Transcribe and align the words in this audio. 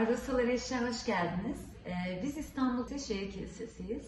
Herkese 0.00 0.32
merhaba, 0.32 0.52
Rusalar 0.52 0.88
hoş 0.88 1.06
geldiniz. 1.06 1.58
Ee, 1.86 2.20
biz 2.22 2.36
İstanbul'da 2.36 2.98
Şehir 2.98 3.32
Kilisesi'yiz. 3.32 4.06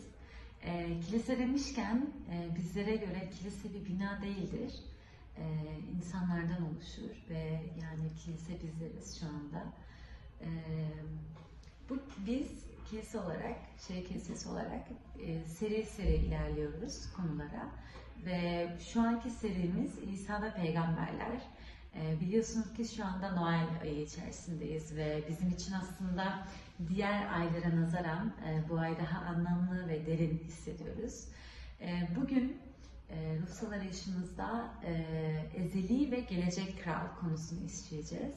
Ee, 0.62 1.00
kilise 1.06 1.38
demişken 1.38 2.06
e, 2.30 2.56
bizlere 2.56 2.96
göre 2.96 3.30
kilise 3.38 3.74
bir 3.74 3.86
bina 3.86 4.22
değildir. 4.22 4.74
Ee, 5.36 5.42
insanlardan 5.96 6.62
oluşur 6.62 7.30
ve 7.30 7.60
yani 7.82 8.08
kilise 8.24 8.52
bizleriz 8.62 9.20
şu 9.20 9.26
anda. 9.26 9.64
Bu 11.90 11.98
Biz 12.26 12.48
kilise 12.90 13.18
olarak, 13.18 13.56
Şehir 13.88 14.04
Kilisesi 14.04 14.48
olarak 14.48 14.88
e, 15.20 15.44
seri 15.44 15.86
seri 15.86 16.14
ilerliyoruz 16.14 17.12
konulara. 17.16 17.68
Ve 18.24 18.68
şu 18.92 19.00
anki 19.00 19.30
serimiz 19.30 19.92
İsa 20.12 20.42
ve 20.42 20.54
Peygamberler. 20.54 21.40
E, 21.96 22.20
biliyorsunuz 22.20 22.72
ki 22.72 22.84
şu 22.96 23.04
anda 23.04 23.30
Noel 23.30 23.68
ayı 23.82 24.02
içerisindeyiz 24.02 24.96
ve 24.96 25.22
bizim 25.28 25.50
için 25.50 25.72
aslında 25.72 26.46
diğer 26.88 27.32
aylara 27.32 27.80
nazaran 27.80 28.32
e, 28.48 28.68
bu 28.68 28.78
ay 28.78 28.98
daha 28.98 29.24
anlamlı 29.24 29.88
ve 29.88 30.06
derin 30.06 30.42
hissediyoruz. 30.44 31.24
E, 31.80 32.08
bugün 32.16 32.56
e, 33.10 33.38
ruhsal 33.42 33.72
arayışımızda 33.72 34.70
ezeli 35.54 36.10
ve 36.10 36.20
gelecek 36.20 36.82
kral 36.84 37.16
konusunu 37.20 37.66
işleyeceğiz. 37.66 38.34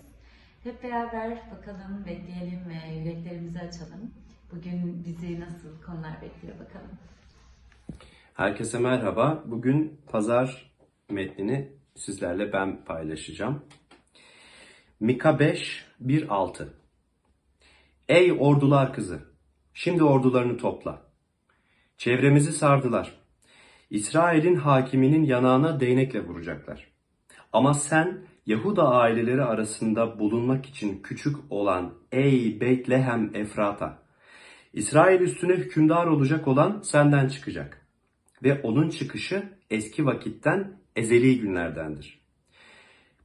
Hep 0.64 0.84
beraber 0.84 1.52
bakalım, 1.52 2.06
bekleyelim 2.06 2.62
ve 2.69 2.94
yüreklerimizi 2.94 3.59
açalım. 3.59 4.12
Bugün 4.52 5.03
bizi 5.06 5.40
nasıl 5.40 5.81
konular 5.86 6.22
bekliyor 6.22 6.59
bakalım. 6.59 6.92
Herkese 8.34 8.80
merhaba. 8.80 9.44
Bugün 9.45 10.02
pazar 10.08 10.72
metnini 11.09 11.75
sizlerle 11.96 12.54
ben 12.54 12.86
paylaşacağım. 12.86 13.66
Mika 15.00 15.40
5 15.40 15.86
1-6 16.06 16.68
Ey 18.10 18.38
ordular 18.40 18.94
kızı! 18.94 19.20
Şimdi 19.74 20.04
ordularını 20.04 20.58
topla. 20.58 21.02
Çevremizi 21.98 22.52
sardılar. 22.52 23.12
İsrail'in 23.90 24.56
hakiminin 24.56 25.24
yanağına 25.24 25.80
değnekle 25.80 26.24
vuracaklar. 26.26 26.88
Ama 27.54 27.74
sen 27.74 28.26
Yahuda 28.46 28.90
aileleri 28.90 29.44
arasında 29.44 30.20
bulunmak 30.20 30.66
için 30.66 31.02
küçük 31.02 31.36
olan 31.50 31.94
ey 32.12 32.62
Betlehem 32.62 33.36
Efrata! 33.36 34.04
İsrail 34.74 35.22
üstüne 35.22 35.54
hükümdar 35.54 36.08
olacak 36.08 36.48
olan 36.48 36.82
senden 36.82 37.28
çıkacak. 37.28 37.88
Ve 38.44 38.62
onun 38.62 38.90
çıkışı 38.90 39.44
eski 39.70 40.06
vakitten 40.06 40.84
ezeli 40.96 41.40
günlerdendir. 41.40 42.20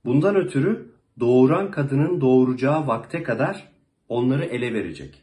Bundan 0.04 0.36
ötürü 0.36 0.92
doğuran 1.20 1.70
kadının 1.70 2.20
doğuracağı 2.20 2.86
vakte 2.86 3.22
kadar 3.22 3.72
onları 4.08 4.44
ele 4.44 4.74
verecek. 4.74 5.22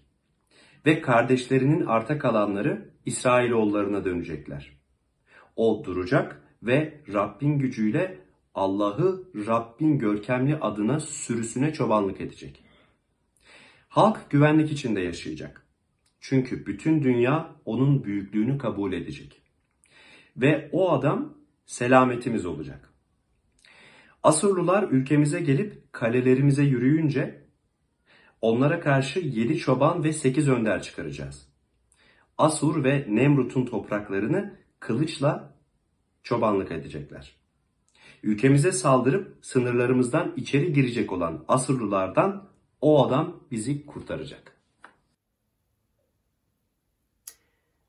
Ve 0.86 1.02
kardeşlerinin 1.02 1.86
arta 1.86 2.17
kalanları 2.17 2.89
İsrailoğullarına 3.06 4.05
dönecekler. 4.05 4.77
O 5.55 5.83
duracak 5.86 6.42
ve 6.64 7.02
Rabbin 7.14 7.60
gücüyle 7.60 8.17
Allah'ı 8.55 9.23
Rabbin 9.48 9.98
görkemli 9.98 10.55
adına 10.55 11.00
sürüsüne 11.00 11.73
çobanlık 11.73 12.21
edecek. 12.21 12.64
Halk 13.88 14.30
güvenlik 14.30 14.71
içinde 14.71 15.02
yaşayacak. 15.02 15.67
Çünkü 16.20 16.66
bütün 16.66 17.04
dünya 17.04 17.55
onun 17.66 18.04
büyüklüğünü 18.04 18.58
kabul 18.58 18.94
edecek. 18.94 19.42
Ve 20.38 20.70
o 20.71 20.92
adam 20.92 21.36
selametimiz 21.67 22.45
olacak. 22.45 22.94
Asurlular 24.23 24.83
ülkemize 24.83 25.39
gelip 25.39 25.94
kalelerimize 25.94 26.64
yürüyünce 26.64 27.48
onlara 28.42 28.80
karşı 28.80 29.20
yedi 29.20 29.58
çoban 29.58 30.04
ve 30.04 30.14
sekiz 30.14 30.50
önder 30.50 30.82
çıkaracağız. 30.82 31.48
Asur 32.38 32.83
ve 32.83 33.06
Nemrut'un 33.10 33.66
topraklarını 33.66 34.56
kılıçla 34.80 35.54
çobanlık 36.23 36.72
edecekler. 36.72 37.36
Ülkemize 38.23 38.72
saldırıp 38.72 39.45
sınırlarımızdan 39.45 40.33
içeri 40.36 40.73
girecek 40.73 41.11
olan 41.11 41.45
Asurlulardan 41.48 42.50
o 42.82 43.08
adam 43.08 43.44
bizi 43.52 43.86
kurtaracak. 43.86 44.58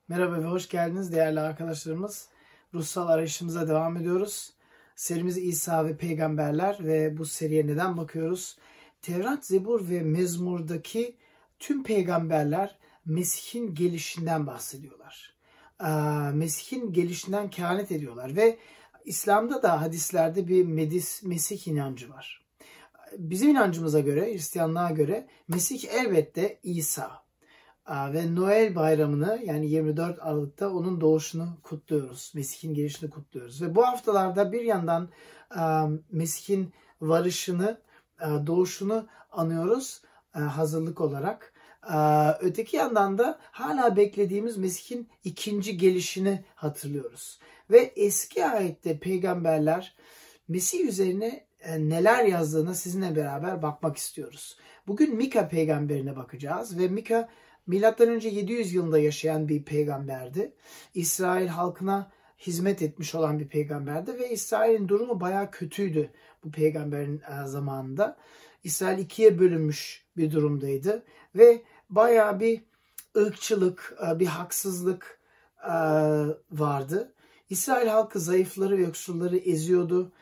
Merhaba 0.08 0.42
ve 0.42 0.46
hoş 0.46 0.68
geldiniz 0.68 1.12
değerli 1.12 1.40
arkadaşlarımız. 1.40 2.28
Ruhsal 2.74 3.08
arayışımıza 3.08 3.68
devam 3.68 3.96
ediyoruz. 3.96 4.52
Serimiz 4.96 5.38
İsa 5.38 5.86
ve 5.86 5.96
Peygamberler 5.96 6.76
ve 6.80 7.18
bu 7.18 7.26
seriye 7.26 7.66
neden 7.66 7.96
bakıyoruz? 7.96 8.58
Tevrat, 9.02 9.46
Zebur 9.46 9.88
ve 9.90 10.02
Mezmur'daki 10.02 11.16
tüm 11.58 11.84
peygamberler 11.84 12.78
Mesih'in 13.06 13.74
gelişinden 13.74 14.46
bahsediyorlar. 14.46 15.34
Mesih'in 16.34 16.92
gelişinden 16.92 17.50
kehanet 17.50 17.92
ediyorlar 17.92 18.36
ve 18.36 18.58
İslam'da 19.04 19.62
da 19.62 19.82
hadislerde 19.82 20.48
bir 20.48 20.64
Medis, 20.64 21.22
Mesih 21.22 21.68
inancı 21.68 22.10
var. 22.10 22.44
Bizim 23.18 23.50
inancımıza 23.50 24.00
göre, 24.00 24.32
Hristiyanlığa 24.32 24.90
göre 24.90 25.26
Mesih 25.48 25.84
elbette 25.88 26.58
İsa 26.62 27.22
ve 27.88 28.34
Noel 28.34 28.74
bayramını 28.74 29.40
yani 29.44 29.70
24 29.70 30.18
Aralık'ta 30.22 30.70
onun 30.70 31.00
doğuşunu 31.00 31.58
kutluyoruz. 31.62 32.32
Mesih'in 32.34 32.74
gelişini 32.74 33.10
kutluyoruz. 33.10 33.62
Ve 33.62 33.74
bu 33.74 33.86
haftalarda 33.86 34.52
bir 34.52 34.62
yandan 34.62 35.08
Mesih'in 36.10 36.72
varışını, 37.00 37.80
doğuşunu 38.46 39.06
anıyoruz 39.30 40.02
hazırlık 40.30 41.00
olarak. 41.00 41.52
Öteki 42.40 42.76
yandan 42.76 43.18
da 43.18 43.38
hala 43.40 43.96
beklediğimiz 43.96 44.56
Mesih'in 44.56 45.08
ikinci 45.24 45.76
gelişini 45.76 46.44
hatırlıyoruz. 46.54 47.40
Ve 47.70 47.92
eski 47.96 48.46
ayette 48.46 48.98
peygamberler 48.98 49.96
Mesih 50.48 50.88
üzerine 50.88 51.46
neler 51.78 52.24
yazdığına 52.24 52.74
sizinle 52.74 53.16
beraber 53.16 53.62
bakmak 53.62 53.96
istiyoruz. 53.96 54.56
Bugün 54.86 55.16
Mika 55.16 55.48
peygamberine 55.48 56.16
bakacağız 56.16 56.78
ve 56.78 56.88
Mika 56.88 57.28
Milattan 57.68 58.08
önce 58.08 58.28
700 58.28 58.74
yılında 58.74 58.98
yaşayan 58.98 59.48
bir 59.48 59.62
peygamberdi. 59.62 60.52
İsrail 60.94 61.46
halkına 61.46 62.10
hizmet 62.38 62.82
etmiş 62.82 63.14
olan 63.14 63.38
bir 63.38 63.48
peygamberdi 63.48 64.18
ve 64.18 64.30
İsrail'in 64.30 64.88
durumu 64.88 65.20
bayağı 65.20 65.50
kötüydü 65.50 66.10
bu 66.44 66.50
peygamberin 66.50 67.20
e, 67.20 67.46
zamanında. 67.46 68.16
İsrail 68.64 68.98
ikiye 68.98 69.38
bölünmüş 69.38 70.06
bir 70.16 70.30
durumdaydı 70.32 71.02
ve 71.34 71.62
bayağı 71.90 72.40
bir 72.40 72.62
ırkçılık, 73.16 73.96
e, 74.06 74.18
bir 74.18 74.26
haksızlık 74.26 75.20
e, 75.64 75.72
vardı. 76.50 77.12
İsrail 77.50 77.88
halkı 77.88 78.20
zayıfları 78.20 78.78
ve 78.78 78.82
yoksulları 78.82 79.36
eziyordu. 79.36 80.12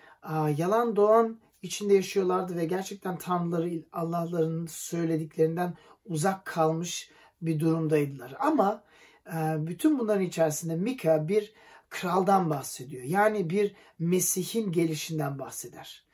Yalan 0.57 0.97
doğan 0.97 1.39
içinde 1.63 1.95
yaşıyorlardı 1.95 2.57
ve 2.57 2.65
gerçekten 2.65 3.19
tanrıları, 3.19 3.71
Allah'ların 3.93 4.67
söylediklerinden 4.67 5.75
uzak 6.05 6.45
kalmış 6.45 7.11
bir 7.43 7.61
durumdaydılar. 7.61 8.35
Ama 8.41 8.85
e, 9.27 9.67
bütün 9.67 9.99
bunların 9.99 10.25
içerisinde 10.25 10.77
Mika 10.77 11.29
bir 11.29 11.53
kraldan 11.91 12.51
bahsediyor. 12.51 13.03
Yani 13.05 13.51
bir 13.51 13.75
Mesih'in 13.99 14.73
gelişinden 14.73 15.39
bahseder. 15.39 16.07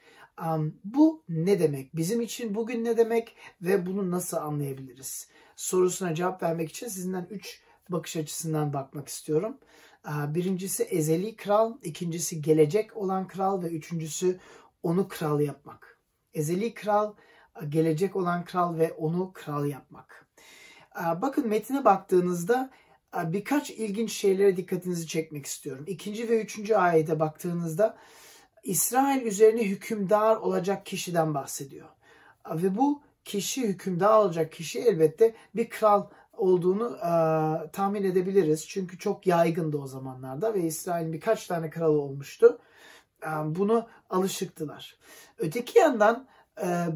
Bu 0.85 1.25
ne 1.29 1.61
demek? 1.61 1.97
Bizim 1.97 2.21
için 2.21 2.55
bugün 2.55 2.85
ne 2.85 2.97
demek 2.97 3.37
ve 3.63 3.87
bunu 3.87 4.11
nasıl 4.11 4.37
anlayabiliriz? 4.37 5.29
Sorusuna 5.57 6.15
cevap 6.15 6.43
vermek 6.43 6.71
için 6.71 6.89
sizinden 6.89 7.27
üç 7.31 7.63
bakış 7.89 8.17
açısından 8.17 8.73
bakmak 8.73 9.09
istiyorum. 9.09 9.59
Birincisi 10.07 10.83
ezeli 10.83 11.37
kral, 11.37 11.75
ikincisi 11.83 12.43
gelecek 12.43 12.97
olan 12.97 13.27
kral 13.27 13.63
ve 13.63 13.67
üçüncüsü 13.67 14.41
onu 14.83 15.09
kral 15.09 15.41
yapmak. 15.41 15.99
Ezeli 16.35 16.75
kral, 16.75 17.15
gelecek 17.69 18.17
olan 18.17 18.45
kral 18.45 18.79
ve 18.79 18.93
onu 18.93 19.33
kral 19.33 19.67
yapmak. 19.67 20.27
Bakın 20.97 21.49
metine 21.49 21.85
baktığınızda 21.85 22.71
birkaç 23.25 23.71
ilginç 23.71 24.13
şeylere 24.13 24.57
dikkatinizi 24.57 25.07
çekmek 25.07 25.47
istiyorum. 25.47 25.85
İkinci 25.89 26.29
ve 26.29 26.43
üçüncü 26.43 26.75
ayete 26.75 27.21
baktığınızda 27.21 27.97
İsrail 28.63 29.23
üzerine 29.23 29.65
hükümdar 29.65 30.37
olacak 30.37 30.87
kişiden 30.87 31.35
bahsediyor. 31.35 31.89
Ve 32.51 32.77
bu 32.77 33.03
kişi 33.25 33.63
hükümdar 33.63 34.19
olacak 34.19 34.53
kişi 34.53 34.81
elbette 34.81 35.35
bir 35.57 35.71
kral 35.71 36.07
olduğunu 36.33 36.97
e, 36.97 37.11
tahmin 37.71 38.05
edebiliriz. 38.05 38.69
Çünkü 38.69 38.99
çok 38.99 39.27
yaygındı 39.27 39.79
o 39.79 39.87
zamanlarda 39.87 40.55
ve 40.55 40.61
İsrail'in 40.61 41.13
birkaç 41.13 41.47
tane 41.47 41.71
kralı 41.71 42.01
olmuştu. 42.01 42.59
E, 43.23 43.29
bunu 43.45 43.89
alışıktılar. 44.11 44.97
Öteki 45.39 45.79
yandan 45.79 46.29
e, 46.63 46.87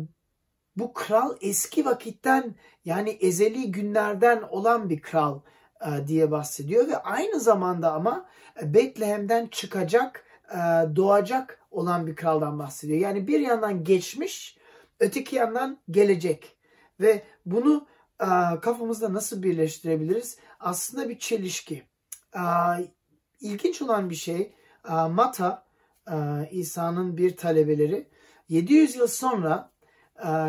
bu 0.76 0.92
kral 0.92 1.36
eski 1.40 1.84
vakitten 1.84 2.54
yani 2.84 3.10
ezeli 3.10 3.72
günlerden 3.72 4.42
olan 4.42 4.90
bir 4.90 5.00
kral 5.00 5.40
e, 5.80 6.06
diye 6.08 6.30
bahsediyor 6.30 6.88
ve 6.88 6.96
aynı 6.96 7.40
zamanda 7.40 7.92
ama 7.92 8.26
e, 8.62 8.74
Betlehem'den 8.74 9.46
çıkacak, 9.46 10.24
e, 10.50 10.56
doğacak 10.96 11.60
olan 11.70 12.06
bir 12.06 12.16
kraldan 12.16 12.58
bahsediyor. 12.58 12.98
Yani 12.98 13.26
bir 13.28 13.40
yandan 13.40 13.84
geçmiş, 13.84 14.58
öteki 15.00 15.36
yandan 15.36 15.78
gelecek. 15.90 16.56
Ve 17.00 17.22
bunu 17.46 17.86
kafamızda 18.62 19.12
nasıl 19.12 19.42
birleştirebiliriz? 19.42 20.38
Aslında 20.60 21.08
bir 21.08 21.18
çelişki. 21.18 21.82
İlginç 23.40 23.82
olan 23.82 24.10
bir 24.10 24.14
şey 24.14 24.52
Mata 25.10 25.66
İsa'nın 26.50 27.16
bir 27.16 27.36
talebeleri 27.36 28.08
700 28.48 28.96
yıl 28.96 29.06
sonra 29.06 29.70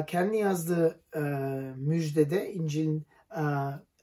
kendi 0.08 0.38
yazdığı 0.38 1.00
e, 1.16 1.20
müjdede 1.76 2.54
İncil'in 2.54 3.06
e, 3.32 3.42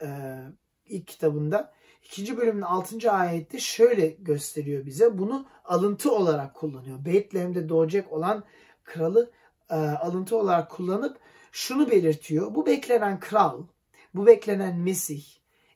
e, 0.02 0.38
ilk 0.86 1.06
kitabında 1.06 1.72
ikinci 2.02 2.36
bölümün 2.36 2.62
6. 2.62 3.12
ayette 3.12 3.58
şöyle 3.58 4.06
gösteriyor 4.06 4.86
bize. 4.86 5.18
Bunu 5.18 5.46
alıntı 5.64 6.14
olarak 6.14 6.54
kullanıyor. 6.54 7.04
Betlehem'de 7.04 7.68
doğacak 7.68 8.12
olan 8.12 8.44
kralı 8.84 9.30
alıntı 10.00 10.36
olarak 10.36 10.70
kullanıp 10.70 11.18
şunu 11.52 11.90
belirtiyor. 11.90 12.54
Bu 12.54 12.66
beklenen 12.66 13.20
kral, 13.20 13.62
bu 14.14 14.26
beklenen 14.26 14.76
Mesih 14.76 15.24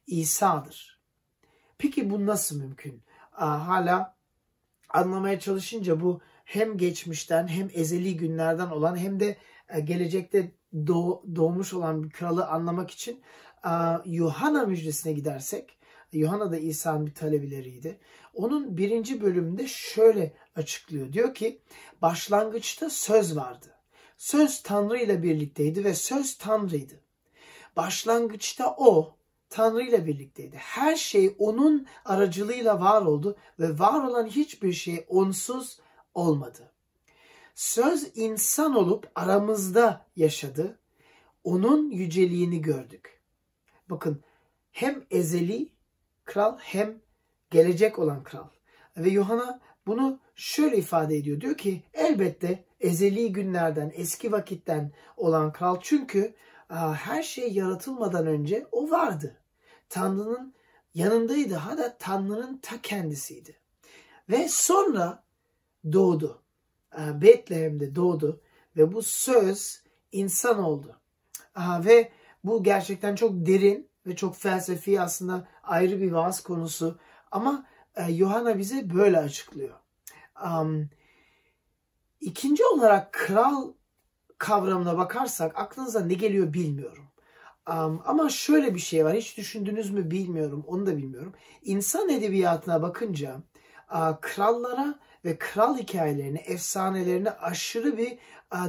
İsa'dır. 0.07 1.01
Peki 1.79 2.11
bu 2.11 2.27
nasıl 2.27 2.59
mümkün? 2.59 3.03
Hala 3.31 4.17
anlamaya 4.89 5.41
çalışınca 5.41 6.01
bu 6.01 6.21
hem 6.45 6.79
geçmişten 6.79 7.49
hem 7.49 7.69
ezeli 7.73 8.17
günlerden 8.17 8.67
olan 8.67 8.97
hem 8.97 9.21
de 9.21 9.37
gelecekte 9.85 10.53
doğ, 10.87 11.23
doğmuş 11.37 11.75
olan 11.75 12.05
bir 12.05 12.11
kralı 12.11 12.47
anlamak 12.47 12.91
için 12.91 13.23
e, 13.65 13.71
Yuhanna 14.05 14.65
müjdesine 14.65 15.13
gidersek 15.13 15.79
Yuhanna 16.13 16.53
da 16.53 16.57
İsa'nın 16.57 17.07
bir 17.07 17.15
talebeleriydi. 17.15 17.99
Onun 18.35 18.77
birinci 18.77 19.23
bölümünde 19.23 19.67
şöyle 19.67 20.33
açıklıyor. 20.57 21.13
Diyor 21.13 21.35
ki 21.35 21.61
başlangıçta 22.03 22.91
söz 22.91 23.37
vardı. 23.37 23.67
Söz 24.19 24.63
Tanrı 24.63 24.99
ile 24.99 25.23
birlikteydi 25.23 25.85
ve 25.85 25.95
söz 25.95 26.39
Tanrı'ydı. 26.39 27.01
Başlangıçta 27.77 28.75
o 28.79 29.17
Tanrı 29.51 29.83
ile 29.83 30.07
birlikteydi. 30.07 30.57
Her 30.57 30.97
şey 30.97 31.35
onun 31.39 31.87
aracılığıyla 32.05 32.81
var 32.81 33.03
oldu 33.03 33.37
ve 33.59 33.79
var 33.79 34.05
olan 34.05 34.27
hiçbir 34.27 34.73
şey 34.73 35.05
onsuz 35.09 35.81
olmadı. 36.15 36.73
Söz 37.59 38.11
insan 38.15 38.75
olup 38.75 39.11
aramızda 39.15 40.07
yaşadı. 40.17 40.79
Onun 41.45 41.91
yüceliğini 41.91 42.61
gördük. 42.61 43.21
Bakın 43.91 44.23
hem 44.71 45.05
ezeli 45.11 45.73
kral 46.25 46.59
hem 46.59 47.01
gelecek 47.51 47.99
olan 47.99 48.23
kral. 48.23 48.49
Ve 48.97 49.11
Yohana 49.11 49.61
bunu 49.87 50.21
şöyle 50.35 50.77
ifade 50.77 51.17
ediyor. 51.17 51.41
Diyor 51.41 51.57
ki 51.57 51.83
elbette 51.95 52.65
ezeli 52.81 53.33
günlerden, 53.33 53.93
eski 53.95 54.33
vakitten 54.33 54.93
olan 55.17 55.53
kral 55.53 55.79
çünkü 55.81 56.35
her 56.95 57.23
şey 57.23 57.53
yaratılmadan 57.53 58.27
önce 58.27 58.67
o 58.73 58.91
vardı. 58.91 59.41
Tanrı'nın 59.89 60.55
yanındaydı. 60.95 61.55
Hatta 61.55 61.97
Tanrı'nın 61.99 62.59
ta 62.59 62.81
kendisiydi. 62.83 63.61
Ve 64.31 64.49
sonra 64.49 65.25
doğdu. 65.93 66.43
Betlehem'de 66.97 67.95
doğdu 67.95 68.41
ve 68.77 68.93
bu 68.93 69.03
söz 69.03 69.83
insan 70.13 70.59
oldu. 70.59 70.97
Ve 71.85 72.13
bu 72.45 72.63
gerçekten 72.63 73.15
çok 73.15 73.33
derin 73.33 73.91
ve 74.07 74.17
çok 74.17 74.37
felsefi 74.37 75.01
aslında 75.01 75.49
ayrı 75.63 76.01
bir 76.01 76.13
vaaz 76.13 76.43
konusu. 76.43 76.99
Ama 77.31 77.67
Yohana 78.09 78.59
bize 78.59 78.91
böyle 78.95 79.19
açıklıyor. 79.19 79.75
İkinci 82.21 82.65
olarak 82.65 83.13
kral 83.13 83.73
kavramına 84.39 84.99
bakarsak 84.99 85.59
aklınıza 85.59 86.01
ne 86.01 86.15
geliyor 86.15 86.53
bilmiyorum. 86.53 87.05
Um, 87.71 88.03
ama 88.05 88.29
şöyle 88.29 88.75
bir 88.75 88.81
şey 88.81 89.05
var. 89.05 89.17
Hiç 89.17 89.37
düşündünüz 89.37 89.91
mü 89.91 90.11
bilmiyorum. 90.11 90.65
Onu 90.67 90.87
da 90.87 90.97
bilmiyorum. 90.97 91.35
İnsan 91.63 92.09
edebiyatına 92.09 92.83
bakınca 92.83 93.43
uh, 93.93 94.21
krallara 94.21 94.99
ve 95.25 95.39
kral 95.39 95.79
hikayelerine, 95.79 96.39
efsanelerine 96.39 97.31
aşırı 97.31 97.99
bir 97.99 98.19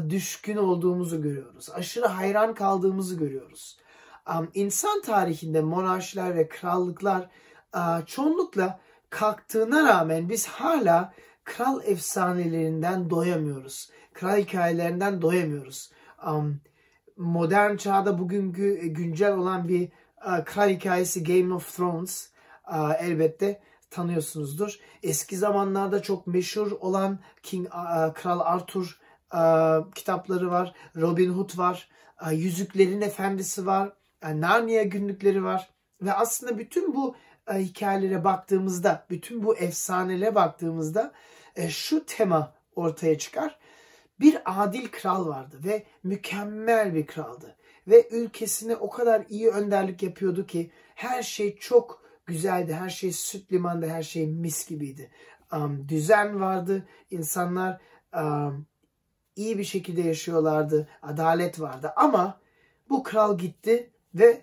düşkün 0.10 0.58
olduğumuzu 0.58 1.22
görüyoruz. 1.22 1.70
Aşırı 1.70 2.06
hayran 2.06 2.54
kaldığımızı 2.54 3.16
görüyoruz. 3.16 3.78
İnsan 4.54 5.02
tarihinde 5.02 5.62
monarşiler 5.62 6.36
ve 6.36 6.48
krallıklar 6.48 7.30
çoğunlukla 8.06 8.80
kalktığına 9.10 9.88
rağmen 9.88 10.30
biz 10.30 10.48
hala 10.48 11.14
kral 11.44 11.82
efsanelerinden 11.86 13.10
doyamıyoruz. 13.10 13.90
Kral 14.14 14.38
hikayelerinden 14.38 15.22
doyamıyoruz. 15.22 15.92
Modern 17.18 17.76
çağda 17.76 18.20
bugünkü 18.20 18.80
e, 18.82 18.88
güncel 18.88 19.34
olan 19.34 19.68
bir 19.68 19.90
kral 20.46 20.70
hikayesi 20.70 21.24
Game 21.24 21.54
of 21.54 21.76
Thrones 21.78 22.30
elbette 23.00 23.62
tanıyorsunuzdur. 23.90 24.80
Eski 25.04 25.38
zamanlarda 25.38 26.02
çok 26.02 26.28
meşhur 26.28 26.72
olan 26.72 27.20
King 27.44 27.70
Kral 28.16 28.40
Arthur 28.40 29.00
kitapları 29.96 30.52
var. 30.52 30.74
Robin 30.96 31.30
Hood 31.30 31.58
var. 31.58 31.90
Yüzüklerin 32.32 33.02
Efendisi 33.02 33.66
var. 33.66 33.94
Narnia 34.24 34.84
günlükleri 34.84 35.44
var. 35.44 35.70
Ve 36.02 36.14
aslında 36.14 36.58
bütün 36.58 36.96
bu 36.96 37.16
hikayelere 37.54 38.24
baktığımızda, 38.24 39.06
bütün 39.10 39.44
bu 39.44 39.58
efsanelere 39.58 40.36
baktığımızda 40.36 41.12
uh, 41.58 41.70
şu 41.70 42.06
tema 42.06 42.54
ortaya 42.76 43.18
çıkar 43.18 43.60
bir 44.20 44.42
adil 44.46 44.88
kral 44.88 45.28
vardı 45.28 45.60
ve 45.64 45.84
mükemmel 46.04 46.96
bir 46.96 47.08
kraldı. 47.08 47.56
Ve 47.88 48.10
ülkesine 48.12 48.76
o 48.76 48.90
kadar 48.90 49.26
iyi 49.30 49.50
önderlik 49.50 50.04
yapıyordu 50.04 50.46
ki 50.46 50.72
her 50.96 51.24
şey 51.24 51.58
çok 51.58 52.04
güzeldi. 52.30 52.74
Her 52.74 52.90
şey 52.90 53.12
süt 53.12 53.52
limandı, 53.52 53.88
her 53.88 54.04
şey 54.04 54.28
mis 54.28 54.68
gibiydi. 54.68 55.12
Um, 55.54 55.90
düzen 55.90 56.40
vardı, 56.42 56.88
insanlar 57.12 57.82
um, 58.16 58.68
iyi 59.36 59.58
bir 59.58 59.64
şekilde 59.64 60.02
yaşıyorlardı, 60.02 60.88
adalet 61.02 61.60
vardı. 61.60 61.94
Ama 61.96 62.40
bu 62.90 63.04
kral 63.04 63.38
gitti 63.38 63.90
ve 64.16 64.42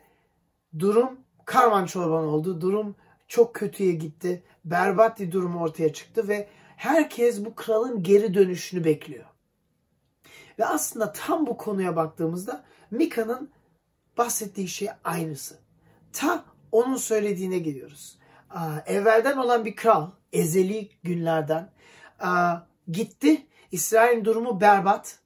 durum 0.78 1.20
karman 1.44 1.86
çorban 1.86 2.24
oldu. 2.24 2.60
Durum 2.60 2.96
çok 3.28 3.54
kötüye 3.54 3.92
gitti. 3.92 4.42
Berbat 4.64 5.20
bir 5.20 5.32
durum 5.32 5.56
ortaya 5.56 5.92
çıktı 5.92 6.28
ve 6.28 6.48
herkes 6.76 7.44
bu 7.44 7.54
kralın 7.54 8.02
geri 8.02 8.34
dönüşünü 8.34 8.84
bekliyor. 8.84 9.24
Ve 10.58 10.66
aslında 10.66 11.12
tam 11.12 11.46
bu 11.46 11.56
konuya 11.56 11.96
baktığımızda 11.96 12.64
Mika'nın 12.90 13.50
bahsettiği 14.18 14.68
şey 14.68 14.88
aynısı. 15.04 15.58
Ta 16.12 16.44
onun 16.72 16.96
söylediğine 16.96 17.58
geliyoruz. 17.58 18.18
Evvelden 18.86 19.36
olan 19.36 19.64
bir 19.64 19.76
kral, 19.76 20.10
ezeli 20.32 20.90
günlerden 21.02 21.70
gitti. 22.88 23.46
İsrail'in 23.72 24.24
durumu 24.24 24.60
berbat. 24.60 25.18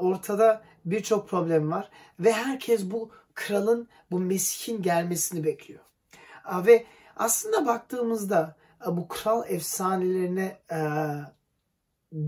Ortada 0.00 0.62
birçok 0.84 1.28
problem 1.28 1.70
var. 1.70 1.90
Ve 2.20 2.32
herkes 2.32 2.90
bu 2.90 3.10
kralın, 3.34 3.88
bu 4.10 4.18
Mesih'in 4.18 4.82
gelmesini 4.82 5.44
bekliyor. 5.44 5.84
Ve 6.66 6.86
aslında 7.16 7.66
baktığımızda 7.66 8.56
bu 8.86 9.08
kral 9.08 9.44
efsanelerine 9.48 10.58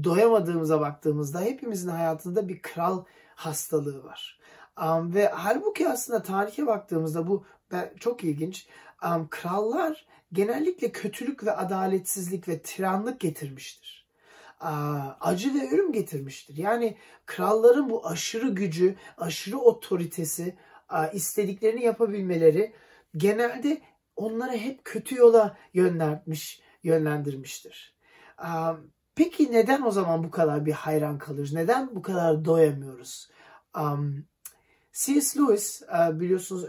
doyamadığımıza 0.04 0.80
baktığımızda 0.80 1.40
hepimizin 1.40 1.88
hayatında 1.88 2.48
bir 2.48 2.62
kral 2.62 3.04
hastalığı 3.34 4.04
var. 4.04 4.38
Um, 4.82 5.14
ve 5.14 5.28
halbuki 5.28 5.88
aslında 5.88 6.22
tarihe 6.22 6.66
baktığımızda 6.66 7.26
bu 7.26 7.44
çok 8.00 8.24
ilginç. 8.24 8.66
Um, 9.04 9.28
krallar 9.30 10.06
genellikle 10.32 10.92
kötülük 10.92 11.44
ve 11.44 11.52
adaletsizlik 11.52 12.48
ve 12.48 12.58
tiranlık 12.62 13.20
getirmiştir. 13.20 14.08
Uh, 14.60 15.16
acı 15.20 15.54
ve 15.54 15.68
ölüm 15.70 15.92
getirmiştir. 15.92 16.56
Yani 16.56 16.96
kralların 17.26 17.90
bu 17.90 18.06
aşırı 18.06 18.48
gücü, 18.48 18.96
aşırı 19.18 19.58
otoritesi, 19.58 20.56
uh, 20.92 21.14
istediklerini 21.14 21.84
yapabilmeleri 21.84 22.72
genelde 23.16 23.80
onları 24.16 24.56
hep 24.56 24.84
kötü 24.84 25.16
yola 25.16 25.56
yönlendirmiş, 25.74 26.60
yönlendirmiştir. 26.82 27.96
Um, 28.44 28.90
Peki 29.18 29.52
neden 29.52 29.82
o 29.82 29.90
zaman 29.90 30.24
bu 30.24 30.30
kadar 30.30 30.66
bir 30.66 30.72
hayran 30.72 31.18
kalırız? 31.18 31.52
Neden 31.52 31.94
bu 31.94 32.02
kadar 32.02 32.44
doyamıyoruz? 32.44 33.30
Um, 33.78 34.24
C.S. 34.92 35.40
Lewis 35.40 35.82
biliyorsunuz 36.12 36.64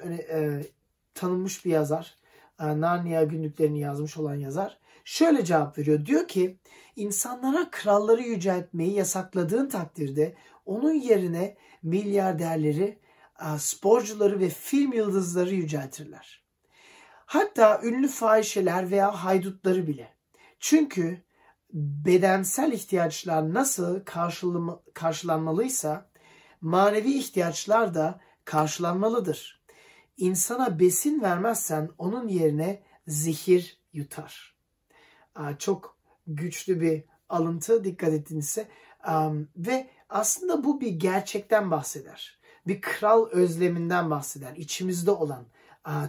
tanınmış 1.20 1.66
bir 1.66 1.72
yazar. 1.72 2.16
Uh, 2.60 2.66
Narnia 2.66 3.24
günlüklerini 3.24 3.80
yazmış 3.80 4.18
olan 4.18 4.36
yazar. 4.36 4.78
Şöyle 5.06 5.46
cevap 5.46 5.78
veriyor. 5.78 6.06
Diyor 6.06 6.28
ki 6.28 6.60
insanlara 6.96 7.72
kralları 7.72 8.22
yüceltmeyi 8.22 8.94
yasakladığın 8.94 9.70
takdirde 9.70 10.36
onun 10.66 10.94
yerine 10.94 11.58
milyarderleri, 11.84 13.00
uh, 13.42 13.58
sporcuları 13.58 14.40
ve 14.40 14.50
film 14.50 14.94
yıldızları 14.94 15.56
yüceltirler. 15.56 16.44
Hatta 17.26 17.82
ünlü 17.84 18.08
fahişeler 18.08 18.92
veya 18.92 19.24
haydutları 19.24 19.88
bile. 19.88 20.14
Çünkü 20.60 21.24
bedensel 21.74 22.72
ihtiyaçlar 22.72 23.54
nasıl 23.54 24.00
karşılanmalıysa 24.94 26.10
manevi 26.62 27.14
ihtiyaçlar 27.14 27.94
da 27.94 28.20
karşılanmalıdır. 28.46 29.59
İnsana 30.20 30.80
besin 30.80 31.22
vermezsen 31.22 31.90
onun 31.98 32.28
yerine 32.28 32.84
zehir 33.08 33.80
yutar. 33.94 34.56
Çok 35.60 35.98
güçlü 36.28 36.82
bir 36.82 37.04
alıntı 37.30 37.84
dikkat 37.84 38.14
ettiğinizse 38.14 38.68
ve 39.58 39.90
aslında 40.10 40.64
bu 40.64 40.82
bir 40.82 40.92
gerçekten 40.92 41.72
bahseder. 41.72 42.40
Bir 42.68 42.82
kral 42.82 43.30
özleminden 43.30 44.10
bahseder. 44.10 44.56
İçimizde 44.56 45.12
olan, 45.12 45.46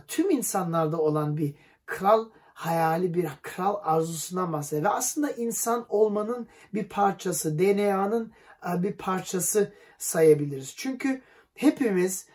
tüm 0.09 0.31
insanlarda 0.31 0.99
olan 0.99 1.37
bir 1.37 1.55
kral 1.87 2.29
hayali, 2.55 3.15
bir 3.15 3.29
kral 3.43 3.77
arzusundan 3.83 4.53
bahseder. 4.53 4.85
Ve 4.85 4.89
aslında 4.89 5.31
insan 5.31 5.87
olmanın 5.89 6.49
bir 6.75 6.89
parçası, 6.89 7.59
DNA'nın 7.59 8.33
bir 8.77 8.93
parçası 8.93 9.73
sayabiliriz. 9.99 10.75
Çünkü 10.77 11.23
hepimiz 11.55 12.27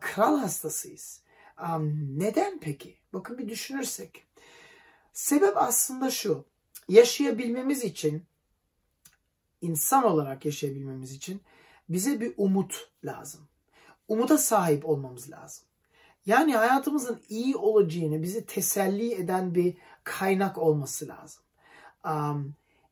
kral 0.00 0.38
hastasıyız. 0.38 1.20
Neden 2.16 2.58
peki? 2.60 2.96
Bakın 3.12 3.38
bir 3.38 3.48
düşünürsek. 3.48 4.26
Sebep 5.12 5.56
aslında 5.56 6.10
şu. 6.10 6.44
Yaşayabilmemiz 6.88 7.84
için 7.84 8.24
insan 9.60 10.04
olarak 10.04 10.44
yaşayabilmemiz 10.44 11.12
için 11.12 11.40
bize 11.88 12.20
bir 12.20 12.34
umut 12.36 12.88
lazım. 13.04 13.40
Umuda 14.08 14.38
sahip 14.38 14.88
olmamız 14.88 15.30
lazım. 15.30 15.64
Yani 16.26 16.56
hayatımızın 16.56 17.20
iyi 17.28 17.56
olacağını 17.56 18.22
bizi 18.22 18.46
teselli 18.46 19.14
eden 19.14 19.54
bir 19.54 19.74
kaynak 20.04 20.58
olması 20.58 21.08
lazım. 21.08 21.42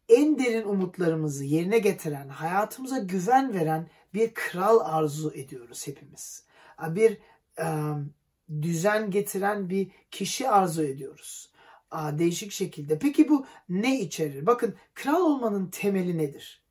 En 0.09 0.39
derin 0.39 0.69
umutlarımızı 0.69 1.45
yerine 1.45 1.79
getiren, 1.79 2.29
hayatımıza 2.29 2.99
güven 2.99 3.55
veren 3.55 3.89
bir 4.15 4.35
kral 4.35 4.81
arzu 4.81 5.33
ediyoruz 5.35 5.87
hepimiz. 5.87 6.45
Bir 6.89 7.19
um, 7.61 8.15
düzen 8.63 9.11
getiren 9.11 9.71
bir 9.71 9.91
kişi 10.11 10.51
arzu 10.51 10.83
ediyoruz. 10.83 11.51
Aa, 11.91 12.19
değişik 12.19 12.53
şekilde. 12.53 12.99
Peki 12.99 13.29
bu 13.29 13.47
ne 13.69 14.01
içerir? 14.01 14.47
Bakın 14.47 14.75
kral 14.95 15.21
olmanın 15.21 15.67
temeli 15.67 16.19
nedir? 16.19 16.63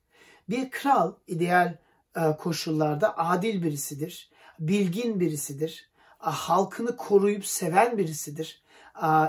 Bir 0.49 0.71
kral 0.71 1.13
ideal 1.27 1.77
e, 2.15 2.37
koşullarda 2.37 3.17
adil 3.17 3.63
birisidir, 3.63 4.29
bilgin 4.59 5.19
birisidir, 5.19 5.89
halkını 6.17 6.97
koruyup 6.97 7.45
seven 7.45 7.97
birisidir, 7.97 8.63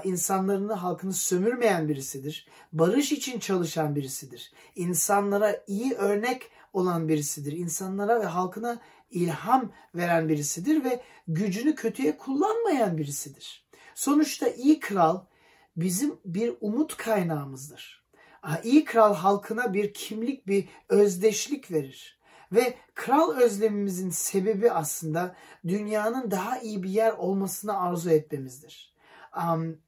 insanlarını, 0.05 0.73
halkını 0.73 1.13
sömürmeyen 1.13 1.89
birisidir, 1.89 2.47
barış 2.73 3.13
için 3.13 3.39
çalışan 3.39 3.97
birisidir, 3.97 4.53
insanlara 4.75 5.65
iyi 5.67 5.95
örnek 5.95 6.51
olan 6.73 7.09
birisidir, 7.09 7.53
insanlara 7.53 8.21
ve 8.21 8.25
halkına 8.25 8.81
ilham 9.11 9.73
veren 9.95 10.29
birisidir 10.29 10.85
ve 10.85 11.01
gücünü 11.29 11.75
kötüye 11.75 12.17
kullanmayan 12.17 12.99
birisidir. 12.99 13.67
Sonuçta 13.95 14.49
iyi 14.49 14.81
kral 14.81 15.25
bizim 15.77 16.19
bir 16.25 16.55
umut 16.61 16.97
kaynağımızdır. 16.97 18.05
İyi 18.65 18.85
kral 18.85 19.15
halkına 19.15 19.75
bir 19.75 19.95
kimlik, 19.95 20.47
bir 20.47 20.69
özdeşlik 20.89 21.71
verir. 21.71 22.21
Ve 22.53 22.75
kral 22.95 23.37
özlemimizin 23.37 24.11
sebebi 24.11 24.71
aslında 24.71 25.37
dünyanın 25.69 26.31
daha 26.31 26.59
iyi 26.59 26.83
bir 26.83 26.91
yer 26.91 27.13
olmasını 27.13 27.81
arzu 27.81 28.11
etmemizdir. 28.11 28.95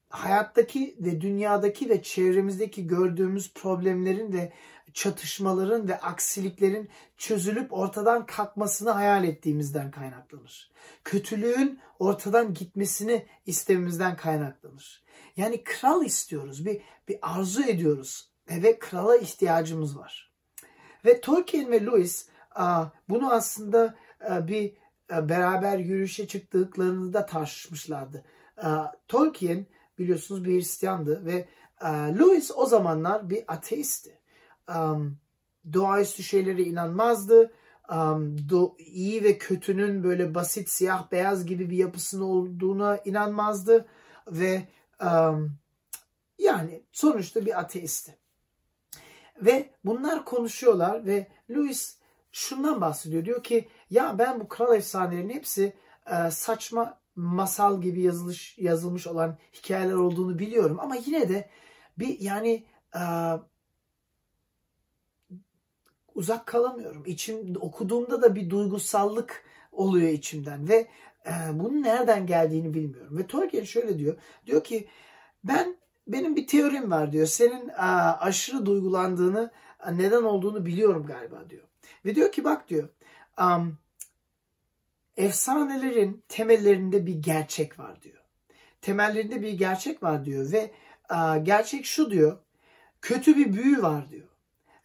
Hayattaki 0.08 0.96
ve 1.00 1.20
dünyadaki 1.20 1.88
ve 1.88 2.02
çevremizdeki 2.02 2.86
gördüğümüz 2.86 3.54
problemlerin 3.54 4.32
ve 4.32 4.52
çatışmaların 4.96 5.88
ve 5.88 6.00
aksiliklerin 6.00 6.88
çözülüp 7.16 7.72
ortadan 7.72 8.26
kalkmasını 8.26 8.90
hayal 8.90 9.24
ettiğimizden 9.24 9.90
kaynaklanır. 9.90 10.70
Kötülüğün 11.04 11.80
ortadan 11.98 12.54
gitmesini 12.54 13.26
istememizden 13.46 14.16
kaynaklanır. 14.16 15.04
Yani 15.36 15.64
kral 15.64 16.04
istiyoruz, 16.04 16.66
bir, 16.66 16.80
bir 17.08 17.18
arzu 17.22 17.62
ediyoruz 17.62 18.30
ve 18.50 18.78
krala 18.78 19.16
ihtiyacımız 19.16 19.98
var. 19.98 20.32
Ve 21.04 21.20
Tolkien 21.20 21.70
ve 21.70 21.86
Lewis 21.86 22.28
bunu 23.08 23.32
aslında 23.32 23.94
bir 24.22 24.74
beraber 25.10 25.78
yürüyüşe 25.78 26.26
çıktıklarında 26.26 27.26
tartışmışlardı. 27.26 28.24
Tolkien 29.08 29.66
biliyorsunuz 29.98 30.44
bir 30.44 30.54
Hristiyandı 30.54 31.24
ve 31.24 31.48
Lewis 32.18 32.50
o 32.56 32.66
zamanlar 32.66 33.30
bir 33.30 33.44
ateistti. 34.68 35.16
Doğaüstü 35.72 36.22
şeylere 36.22 36.62
inanmazdı. 36.62 37.52
iyi 38.78 39.24
ve 39.24 39.38
kötünün 39.38 40.04
böyle 40.04 40.34
basit 40.34 40.68
siyah 40.68 41.10
beyaz 41.12 41.46
gibi 41.46 41.70
bir 41.70 41.76
yapısının 41.76 42.22
olduğuna 42.22 42.96
inanmazdı 42.96 43.86
ve 44.26 44.68
yani 46.38 46.82
sonuçta 46.92 47.46
bir 47.46 47.60
ateistti. 47.60 48.18
Ve 49.40 49.70
bunlar 49.84 50.24
konuşuyorlar 50.24 51.06
ve 51.06 51.26
Louis 51.50 51.98
şundan 52.32 52.80
bahsediyor. 52.80 53.24
Diyor 53.24 53.42
ki 53.42 53.68
ya 53.90 54.18
ben 54.18 54.40
bu 54.40 54.48
kral 54.48 54.76
efsanelerinin 54.76 55.34
hepsi 55.34 55.76
e, 56.06 56.30
saçma 56.30 56.98
masal 57.16 57.80
gibi 57.80 58.02
yazılmış, 58.02 58.58
yazılmış 58.58 59.06
olan 59.06 59.38
hikayeler 59.54 59.94
olduğunu 59.94 60.38
biliyorum. 60.38 60.80
Ama 60.80 60.96
yine 60.96 61.28
de 61.28 61.50
bir 61.98 62.20
yani 62.20 62.66
e, 62.94 63.00
uzak 66.16 66.46
kalamıyorum. 66.46 67.02
İçim 67.06 67.56
okuduğumda 67.60 68.22
da 68.22 68.34
bir 68.34 68.50
duygusallık 68.50 69.44
oluyor 69.72 70.08
içimden 70.08 70.68
ve 70.68 70.88
e, 71.26 71.32
bunun 71.52 71.82
nereden 71.82 72.26
geldiğini 72.26 72.74
bilmiyorum. 72.74 73.18
Ve 73.18 73.26
Tolkien 73.26 73.64
şöyle 73.64 73.98
diyor. 73.98 74.16
Diyor 74.46 74.64
ki 74.64 74.88
ben 75.44 75.76
benim 76.06 76.36
bir 76.36 76.46
teorim 76.46 76.90
var 76.90 77.12
diyor. 77.12 77.26
Senin 77.26 77.68
a, 77.68 78.18
aşırı 78.20 78.66
duygulandığını 78.66 79.50
neden 79.92 80.22
olduğunu 80.22 80.66
biliyorum 80.66 81.06
galiba 81.06 81.50
diyor. 81.50 81.62
Ve 82.04 82.14
diyor 82.14 82.32
ki 82.32 82.44
bak 82.44 82.68
diyor 82.68 82.88
um, 83.40 83.78
efsanelerin 85.16 86.22
temellerinde 86.28 87.06
bir 87.06 87.14
gerçek 87.14 87.78
var 87.78 88.02
diyor. 88.02 88.22
Temellerinde 88.80 89.42
bir 89.42 89.52
gerçek 89.52 90.02
var 90.02 90.24
diyor 90.24 90.52
ve 90.52 90.70
a, 91.08 91.36
gerçek 91.36 91.84
şu 91.84 92.10
diyor. 92.10 92.38
Kötü 93.02 93.36
bir 93.36 93.52
büyü 93.52 93.82
var 93.82 94.10
diyor. 94.10 94.28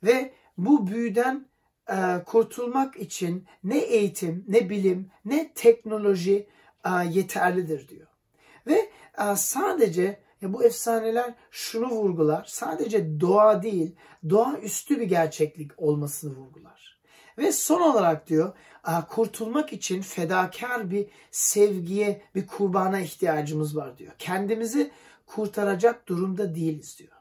Ve 0.04 0.34
bu 0.66 0.88
büyüden 0.88 1.46
a, 1.88 2.24
kurtulmak 2.24 2.96
için 2.96 3.48
ne 3.64 3.78
eğitim, 3.78 4.46
ne 4.48 4.70
bilim, 4.70 5.12
ne 5.26 5.54
teknoloji 5.54 6.48
a, 6.84 7.04
yeterlidir 7.04 7.88
diyor. 7.88 8.08
Ve 8.68 8.90
a, 9.18 9.36
sadece 9.36 10.20
ya 10.42 10.54
bu 10.54 10.64
efsaneler 10.64 11.34
şunu 11.52 11.90
vurgular. 11.90 12.46
Sadece 12.48 13.22
doğa 13.22 13.64
değil, 13.64 13.96
doğa 14.30 14.58
üstü 14.58 15.00
bir 15.00 15.06
gerçeklik 15.06 15.72
olmasını 15.78 16.36
vurgular. 16.36 17.02
Ve 17.38 17.52
son 17.52 17.82
olarak 17.82 18.28
diyor, 18.30 18.54
kurtulmak 19.10 19.74
için 19.74 20.02
fedakar 20.02 20.92
bir 20.92 21.08
sevgiye, 21.32 22.22
bir 22.36 22.48
kurbana 22.48 23.00
ihtiyacımız 23.00 23.78
var 23.78 23.98
diyor. 23.98 24.14
Kendimizi 24.20 24.92
kurtaracak 25.26 26.08
durumda 26.08 26.56
değiliz 26.56 27.00
diyor. 27.00 27.12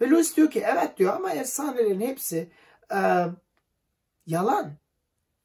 Ve 0.00 0.10
Lewis 0.10 0.36
diyor 0.36 0.50
ki 0.50 0.64
evet 0.66 0.98
diyor 0.98 1.16
ama 1.16 1.32
efsanelerin 1.32 2.00
hepsi 2.00 2.50
e, 2.94 3.26
yalan. 4.26 4.72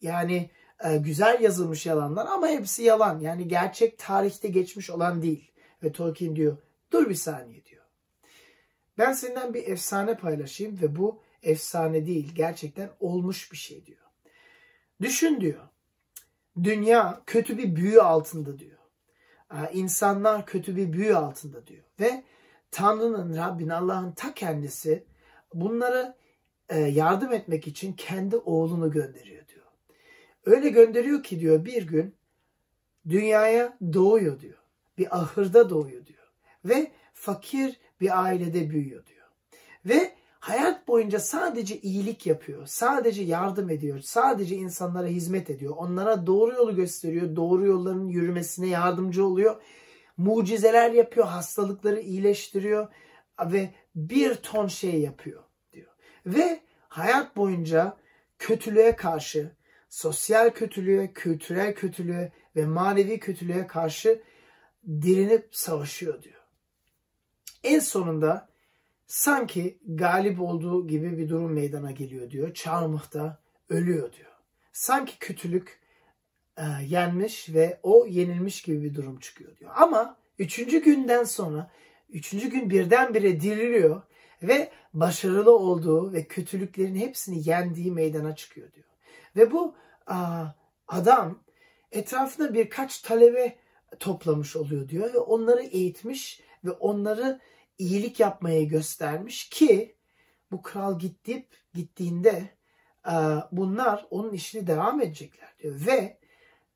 Yani 0.02 0.50
e, 0.84 0.98
güzel 0.98 1.42
yazılmış 1.42 1.86
yalanlar 1.86 2.26
ama 2.26 2.48
hepsi 2.48 2.84
yalan. 2.84 3.20
Yani 3.20 3.48
gerçek 3.48 3.98
tarihte 3.98 4.48
geçmiş 4.48 4.90
olan 4.90 5.22
değil. 5.22 5.52
Ve 5.84 5.92
Tolkien 5.92 6.36
diyor 6.36 6.58
Dur 6.92 7.10
bir 7.10 7.16
saniye 7.16 7.66
diyor. 7.66 7.84
Ben 8.98 9.14
senden 9.14 9.54
bir 9.54 9.68
efsane 9.68 10.18
paylaşayım 10.18 10.82
ve 10.82 10.96
bu 10.96 11.22
efsane 11.44 12.06
değil 12.06 12.36
gerçekten 12.36 12.90
olmuş 13.00 13.52
bir 13.52 13.58
şey 13.58 13.86
diyor. 13.86 14.06
Düşün 15.02 15.42
diyor. 15.42 15.62
Dünya 16.64 17.22
kötü 17.26 17.58
bir 17.58 17.76
büyü 17.76 18.02
altında 18.02 18.60
diyor. 18.60 18.78
İnsanlar 19.74 20.46
kötü 20.46 20.76
bir 20.76 20.94
büyü 20.94 21.16
altında 21.16 21.68
diyor. 21.68 21.84
Ve 22.00 22.24
Tanrı'nın, 22.72 23.38
Rabbin, 23.38 23.70
Allah'ın 23.70 24.12
ta 24.12 24.34
kendisi 24.34 25.04
bunlara 25.54 26.02
e, 26.02 26.25
yardım 26.74 27.34
etmek 27.34 27.68
için 27.68 27.94
kendi 27.94 28.38
oğlunu 28.38 28.92
gönderiyor 28.92 29.48
diyor. 29.48 29.66
Öyle 30.46 30.70
gönderiyor 30.70 31.24
ki 31.24 31.40
diyor 31.40 31.66
bir 31.66 31.88
gün 31.88 32.16
dünyaya 33.10 33.78
doğuyor 33.94 34.40
diyor. 34.40 34.58
Bir 34.98 35.18
ahırda 35.18 35.70
doğuyor 35.70 36.06
diyor 36.06 36.26
ve 36.66 36.92
fakir 37.14 37.80
bir 38.02 38.24
ailede 38.24 38.70
büyüyor 38.70 39.06
diyor. 39.06 39.28
Ve 39.86 40.12
hayat 40.40 40.88
boyunca 40.88 41.20
sadece 41.20 41.82
iyilik 41.82 42.28
yapıyor, 42.28 42.66
sadece 42.66 43.24
yardım 43.24 43.70
ediyor, 43.70 44.00
sadece 44.00 44.56
insanlara 44.56 45.08
hizmet 45.08 45.50
ediyor, 45.50 45.74
onlara 45.78 46.28
doğru 46.28 46.54
yolu 46.54 46.76
gösteriyor, 46.76 47.36
doğru 47.36 47.66
yolların 47.66 48.08
yürümesine 48.08 48.68
yardımcı 48.68 49.26
oluyor, 49.26 49.62
mucizeler 50.18 50.92
yapıyor, 50.92 51.28
hastalıkları 51.28 52.00
iyileştiriyor 52.00 52.88
ve 53.46 53.70
bir 53.96 54.36
ton 54.36 54.68
şey 54.68 55.02
yapıyor. 55.02 55.44
Ve 56.26 56.60
hayat 56.90 57.36
boyunca 57.36 57.98
kötülüğe 58.40 58.96
karşı, 58.96 59.52
sosyal 59.90 60.50
kötülüğe, 60.50 61.14
kültürel 61.14 61.76
kötülüğe 61.76 62.32
ve 62.56 62.66
manevi 62.66 63.20
kötülüğe 63.20 63.68
karşı 63.68 64.22
direnip 64.88 65.48
savaşıyor 65.52 66.24
diyor. 66.24 66.42
En 67.64 67.80
sonunda 67.80 68.50
sanki 69.08 69.80
galip 69.86 70.42
olduğu 70.42 70.88
gibi 70.88 71.18
bir 71.18 71.30
durum 71.30 71.54
meydana 71.54 71.92
geliyor 71.92 72.32
diyor. 72.32 72.54
Çarmıhta 72.54 73.40
ölüyor 73.70 74.14
diyor. 74.14 74.32
Sanki 74.74 75.20
kötülük 75.20 75.80
e, 76.58 76.64
yenmiş 76.88 77.54
ve 77.54 77.80
o 77.84 78.06
yenilmiş 78.06 78.62
gibi 78.62 78.84
bir 78.84 78.96
durum 78.96 79.20
çıkıyor 79.20 79.58
diyor. 79.58 79.72
Ama 79.76 80.18
üçüncü 80.40 80.84
günden 80.84 81.24
sonra 81.24 81.72
üçüncü 82.10 82.50
gün 82.50 82.70
birdenbire 82.70 83.42
diriliyor 83.42 84.02
ve 84.48 84.72
başarılı 84.94 85.58
olduğu 85.58 86.14
ve 86.14 86.24
kötülüklerin 86.28 86.96
hepsini 86.96 87.50
yendiği 87.50 87.92
meydana 87.92 88.36
çıkıyor 88.36 88.72
diyor. 88.74 88.86
Ve 89.36 89.52
bu 89.52 89.76
adam 90.88 91.40
etrafında 91.92 92.54
birkaç 92.54 93.02
talebe 93.02 93.56
toplamış 94.00 94.56
oluyor 94.56 94.90
diyor 94.90 95.14
ve 95.14 95.18
onları 95.18 95.64
eğitmiş 95.64 96.42
ve 96.66 96.72
onları 96.72 97.40
iyilik 97.78 98.20
yapmayı 98.20 98.70
göstermiş 98.70 99.50
ki 99.50 99.96
bu 100.52 100.62
kral 100.62 101.00
gidip 101.00 101.48
gittiğinde 101.74 102.50
bunlar 103.52 104.08
onun 104.10 104.34
işini 104.34 104.68
devam 104.68 105.02
edecekler 105.02 105.50
diyor 105.60 105.76
ve 105.88 106.18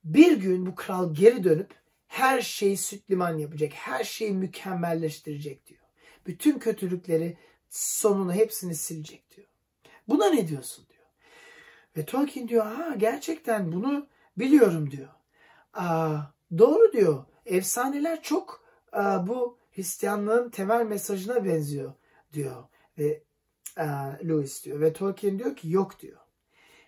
bir 0.04 0.38
gün 0.38 0.66
bu 0.66 0.76
kral 0.76 1.14
geri 1.14 1.44
dönüp 1.44 1.74
her 2.08 2.42
şeyi 2.42 2.78
süt 2.78 3.12
liman 3.12 3.38
yapacak, 3.38 3.74
her 3.74 4.04
şeyi 4.04 4.32
mükemmelleştirecek 4.32 5.68
diyor. 5.68 5.80
Bütün 6.28 6.60
kötülükleri 6.60 7.38
sonunu 7.70 8.34
hepsini 8.34 8.76
silecek 8.76 9.36
diyor. 9.36 9.48
Buna 10.08 10.30
ne 10.30 10.48
diyorsun 10.48 10.86
diyor. 10.90 11.06
Ve 11.98 12.06
Tolkien 12.06 12.48
diyor 12.48 12.66
ha 12.66 12.96
gerçekten 12.98 13.72
bunu 13.72 14.08
biliyorum 14.38 14.92
diyor. 14.92 15.10
Aa, 15.74 16.18
doğru 16.58 16.94
diyor. 16.94 17.26
Efsaneler 17.46 18.22
çok 18.22 18.64
aa, 18.92 19.28
bu 19.28 19.58
Hristiyanlığın 19.72 20.50
temel 20.50 20.86
mesajına 20.86 21.46
benziyor 21.46 21.94
diyor. 22.34 22.64
Ve 22.98 23.24
aa, 23.78 24.12
Lewis 24.28 24.66
diyor. 24.66 24.82
Ve 24.82 24.94
Tolkien 24.94 25.40
diyor 25.40 25.56
ki 25.56 25.72
yok 25.72 26.00
diyor. 26.00 26.20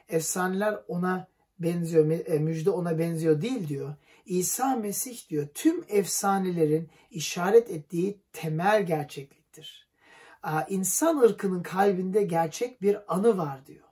Efsaneler 0.10 0.80
ona 0.88 1.28
benziyor, 1.60 2.10
e, 2.26 2.40
müjde 2.40 2.70
ona 2.70 3.00
benziyor 3.00 3.42
değil 3.42 3.68
diyor. 3.68 3.96
İsa 4.26 4.76
Mesih 4.76 5.30
diyor 5.30 5.48
tüm 5.54 5.86
efsanelerin 5.90 6.90
işaret 7.12 7.70
ettiği 7.70 8.20
temel 8.34 8.86
gerçekliktir. 8.86 9.91
İnsan 10.70 11.18
ırkının 11.18 11.64
kalbinde 11.64 12.24
gerçek 12.24 12.82
bir 12.82 13.14
anı 13.16 13.38
var 13.38 13.66
diyor. 13.66 13.88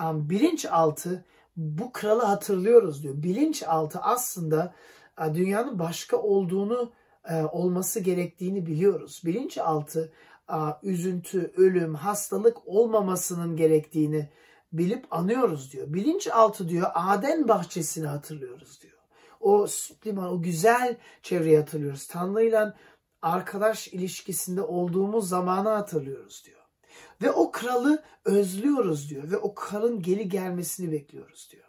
Bilinçaltı 0.00 1.24
bu 1.56 1.92
kralı 1.92 2.22
hatırlıyoruz 2.22 3.02
diyor. 3.02 3.14
Bilinçaltı 3.16 3.98
aslında 3.98 4.74
dünyanın 5.34 5.78
başka 5.78 6.16
olduğunu 6.16 6.92
olması 7.52 8.00
gerektiğini 8.00 8.66
biliyoruz. 8.66 9.22
Bilinçaltı 9.24 10.12
üzüntü, 10.82 11.52
ölüm, 11.56 11.94
hastalık 11.94 12.68
olmamasının 12.68 13.56
gerektiğini 13.56 14.28
bilip 14.72 15.06
anıyoruz 15.10 15.72
diyor. 15.72 15.92
Bilinçaltı 15.92 16.68
diyor 16.68 16.90
Aden 16.94 17.48
bahçesini 17.48 18.06
hatırlıyoruz 18.06 18.82
diyor. 18.82 18.94
O 19.40 19.66
liman, 20.06 20.32
o 20.32 20.42
güzel 20.42 20.96
çevreyi 21.22 21.58
hatırlıyoruz. 21.58 22.06
Tanrı'yla 22.06 22.76
arkadaş 23.24 23.88
ilişkisinde 23.88 24.62
olduğumuz 24.62 25.28
zamanı 25.28 25.68
hatırlıyoruz 25.68 26.42
diyor. 26.46 26.60
Ve 27.22 27.30
o 27.30 27.50
kralı 27.50 28.02
özlüyoruz 28.24 29.10
diyor 29.10 29.30
ve 29.30 29.36
o 29.36 29.54
kralın 29.54 30.02
geri 30.02 30.28
gelmesini 30.28 30.92
bekliyoruz 30.92 31.48
diyor. 31.52 31.64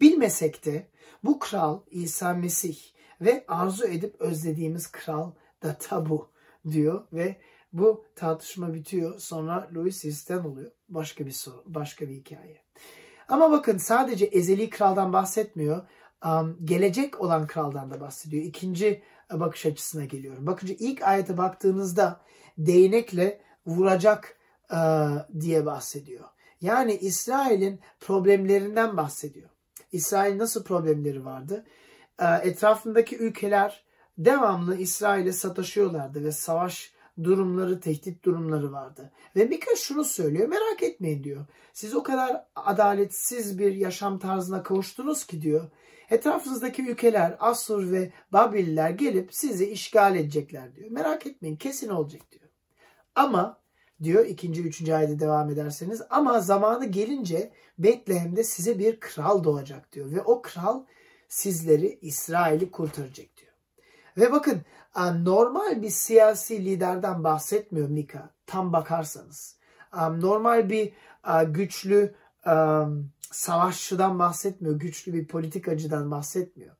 Bilmesek 0.00 0.64
de 0.64 0.90
bu 1.24 1.38
kral 1.38 1.80
İsa 1.90 2.34
Mesih 2.34 2.78
ve 3.20 3.44
arzu 3.48 3.86
edip 3.86 4.20
özlediğimiz 4.20 4.86
kral 4.86 5.32
da 5.62 5.78
tabu 5.78 6.30
diyor 6.70 7.06
ve 7.12 7.40
bu 7.72 8.04
tartışma 8.16 8.74
bitiyor. 8.74 9.18
Sonra 9.20 9.70
Louis 9.74 10.04
Histen 10.04 10.38
oluyor. 10.38 10.70
Başka 10.88 11.26
bir 11.26 11.32
soru, 11.32 11.64
başka 11.66 12.08
bir 12.08 12.14
hikaye. 12.14 12.62
Ama 13.28 13.50
bakın 13.50 13.78
sadece 13.78 14.24
ezeli 14.24 14.70
kraldan 14.70 15.12
bahsetmiyor. 15.12 15.88
Um, 16.24 16.58
gelecek 16.64 17.20
olan 17.20 17.46
kraldan 17.46 17.90
da 17.90 18.00
bahsediyor. 18.00 18.44
İkinci 18.44 19.02
bakış 19.32 19.66
açısına 19.66 20.04
geliyorum. 20.04 20.46
Bakınca 20.46 20.74
ilk 20.78 21.02
ayete 21.02 21.38
baktığınızda 21.38 22.20
değnekle 22.58 23.40
vuracak 23.66 24.38
uh, 24.72 25.40
diye 25.40 25.66
bahsediyor. 25.66 26.24
Yani 26.60 26.94
İsrail'in 26.96 27.80
problemlerinden 28.00 28.96
bahsediyor. 28.96 29.48
İsrail 29.92 30.38
nasıl 30.38 30.64
problemleri 30.64 31.24
vardı? 31.24 31.66
Uh, 32.20 32.46
etrafındaki 32.46 33.16
ülkeler 33.16 33.84
devamlı 34.18 34.76
İsrail'e 34.76 35.32
sataşıyorlardı 35.32 36.24
ve 36.24 36.32
savaş 36.32 36.92
durumları, 37.24 37.80
tehdit 37.80 38.24
durumları 38.24 38.72
vardı. 38.72 39.12
Ve 39.36 39.44
Mika 39.44 39.76
şunu 39.76 40.04
söylüyor, 40.04 40.48
merak 40.48 40.82
etmeyin 40.82 41.24
diyor. 41.24 41.46
Siz 41.72 41.94
o 41.94 42.02
kadar 42.02 42.44
adaletsiz 42.56 43.58
bir 43.58 43.74
yaşam 43.74 44.18
tarzına 44.18 44.62
kavuştunuz 44.62 45.26
ki 45.26 45.42
diyor. 45.42 45.70
Etrafınızdaki 46.10 46.90
ülkeler, 46.90 47.36
Asur 47.40 47.92
ve 47.92 48.12
Babiller 48.32 48.90
gelip 48.90 49.34
sizi 49.34 49.70
işgal 49.70 50.16
edecekler 50.16 50.74
diyor. 50.74 50.90
Merak 50.90 51.26
etmeyin, 51.26 51.56
kesin 51.56 51.88
olacak 51.88 52.22
diyor. 52.32 52.50
Ama 53.14 53.60
diyor 54.02 54.26
ikinci, 54.26 54.62
üçüncü 54.62 54.92
ayda 54.92 55.18
devam 55.18 55.50
ederseniz 55.50 56.02
ama 56.10 56.40
zamanı 56.40 56.86
gelince 56.86 57.52
Betlehem'de 57.78 58.44
size 58.44 58.78
bir 58.78 59.00
kral 59.00 59.44
doğacak 59.44 59.92
diyor. 59.92 60.10
Ve 60.10 60.22
o 60.22 60.42
kral 60.42 60.84
sizleri 61.28 61.98
İsrail'i 62.02 62.70
kurtaracak 62.70 63.36
diyor. 63.36 63.52
Ve 64.16 64.32
bakın 64.32 64.62
normal 65.24 65.82
bir 65.82 65.90
siyasi 65.90 66.64
liderden 66.64 67.24
bahsetmiyor 67.24 67.88
Mika 67.88 68.30
tam 68.46 68.72
bakarsanız. 68.72 69.58
Normal 69.94 70.70
bir 70.70 70.92
güçlü 71.46 72.14
savaşçıdan 73.32 74.18
bahsetmiyor. 74.18 74.78
Güçlü 74.80 75.12
bir 75.12 75.26
politikacıdan 75.26 76.10
bahsetmiyor. 76.10 76.76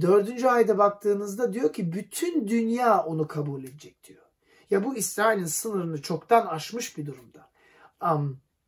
Dördüncü 0.00 0.46
ayda 0.46 0.78
baktığınızda 0.78 1.52
diyor 1.52 1.72
ki 1.72 1.92
bütün 1.92 2.48
dünya 2.48 3.04
onu 3.04 3.28
kabul 3.28 3.64
edecek 3.64 4.04
diyor. 4.04 4.22
Ya 4.70 4.84
bu 4.84 4.96
İsrail'in 4.96 5.44
sınırını 5.44 6.02
çoktan 6.02 6.46
aşmış 6.46 6.98
bir 6.98 7.06
durumda. 7.06 7.50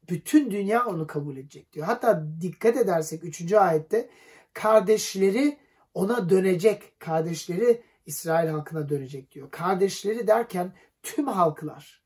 Bütün 0.09 0.51
dünya 0.51 0.87
onu 0.87 1.07
kabul 1.07 1.37
edecek 1.37 1.73
diyor. 1.73 1.87
Hatta 1.87 2.27
dikkat 2.41 2.77
edersek 2.77 3.25
üçüncü 3.25 3.57
ayette 3.57 4.11
kardeşleri 4.53 5.59
ona 5.95 6.31
dönecek. 6.31 7.01
Kardeşleri 7.01 7.83
İsrail 8.07 8.49
halkına 8.49 8.89
dönecek 8.89 9.33
diyor. 9.33 9.51
Kardeşleri 9.51 10.27
derken 10.27 10.73
tüm 11.03 11.27
halklar, 11.27 12.00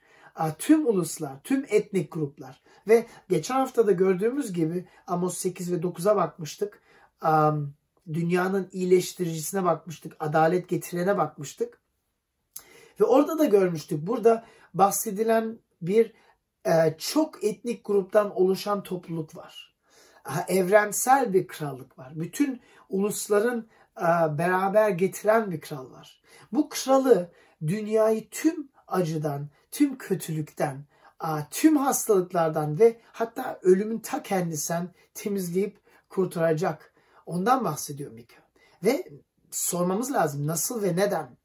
tüm 0.59 0.87
uluslar, 0.87 1.43
tüm 1.45 1.67
etnik 1.69 2.13
gruplar 2.13 2.63
ve 2.89 3.07
geçen 3.29 3.55
hafta 3.55 3.87
da 3.87 3.93
gördüğümüz 3.93 4.53
gibi 4.53 4.85
Amos 5.07 5.39
8 5.39 5.73
ve 5.73 5.77
9'a 5.77 6.17
bakmıştık. 6.17 6.83
Dünyanın 8.13 8.69
iyileştiricisine 8.73 9.65
bakmıştık, 9.65 10.17
adalet 10.21 10.69
getirene 10.69 11.19
bakmıştık. 11.19 11.81
Ve 13.01 13.05
orada 13.05 13.39
da 13.39 13.45
görmüştük. 13.45 14.07
Burada 14.07 14.45
bahsedilen 14.75 15.59
bir 15.83 16.13
e, 16.67 16.95
çok 16.99 17.45
etnik 17.45 17.85
gruptan 17.85 18.37
oluşan 18.37 18.83
topluluk 18.83 19.37
var. 19.37 19.75
Evrensel 20.49 21.33
bir 21.33 21.47
krallık 21.47 21.99
var. 21.99 22.13
Bütün 22.15 22.61
ulusların 22.89 23.69
e, 23.99 24.09
beraber 24.39 24.91
getiren 24.91 25.51
bir 25.51 25.61
kral 25.61 25.91
var. 25.91 26.21
Bu 26.53 26.69
kralı 26.69 27.31
dünyayı 27.67 28.29
tüm 28.31 28.69
acıdan, 28.87 29.49
tüm 29.75 29.99
kötülükten, 29.99 30.85
tüm 31.51 31.77
hastalıklardan 31.77 32.79
ve 32.79 33.01
hatta 33.13 33.59
ölümün 33.63 33.99
ta 33.99 34.23
kendisinden 34.23 34.89
temizleyip 35.15 35.81
kurtaracak. 36.09 36.95
Ondan 37.27 37.65
bahsediyor 37.65 38.13
Mika. 38.13 38.37
Ve 38.85 39.09
sormamız 39.51 40.13
lazım 40.13 40.47
nasıl 40.47 40.83
ve 40.83 40.97
neden? 40.97 41.37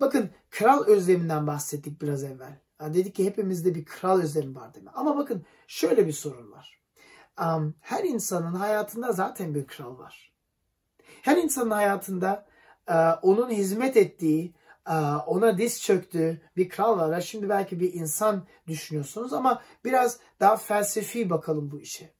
Bakın 0.00 0.30
kral 0.50 0.84
özleminden 0.84 1.46
bahsettik 1.46 2.02
biraz 2.02 2.24
evvel. 2.24 2.60
Dedik 2.80 3.14
ki 3.14 3.24
hepimizde 3.24 3.74
bir 3.74 3.84
kral 3.84 4.20
özlemi 4.20 4.54
var 4.54 4.74
değil 4.74 4.84
mi? 4.84 4.92
Ama 4.94 5.16
bakın 5.16 5.44
şöyle 5.66 6.06
bir 6.06 6.12
sorun 6.12 6.52
var. 6.52 6.80
Her 7.80 8.04
insanın 8.04 8.54
hayatında 8.54 9.12
zaten 9.12 9.54
bir 9.54 9.66
kral 9.66 9.98
var. 9.98 10.32
Her 11.22 11.36
insanın 11.36 11.70
hayatında 11.70 12.46
e, 12.88 12.94
onun 13.22 13.50
hizmet 13.50 13.96
ettiği, 13.96 14.54
ona 15.26 15.58
diz 15.58 15.82
çöktüğü 15.82 16.40
bir 16.56 16.68
kral 16.68 16.98
var. 16.98 17.20
Şimdi 17.20 17.48
belki 17.48 17.80
bir 17.80 17.94
insan 17.94 18.46
düşünüyorsunuz 18.66 19.32
ama 19.32 19.62
biraz 19.84 20.18
daha 20.40 20.56
felsefi 20.56 21.30
bakalım 21.30 21.70
bu 21.70 21.80
işe. 21.80 22.12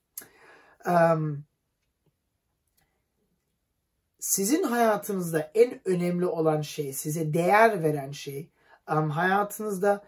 Sizin 4.18 4.62
hayatınızda 4.62 5.50
en 5.54 5.88
önemli 5.88 6.26
olan 6.26 6.61
şey, 6.61 6.92
size 6.92 7.35
değer 7.35 7.83
veren 7.83 8.11
şey, 8.11 8.50
hayatınızda 8.87 10.04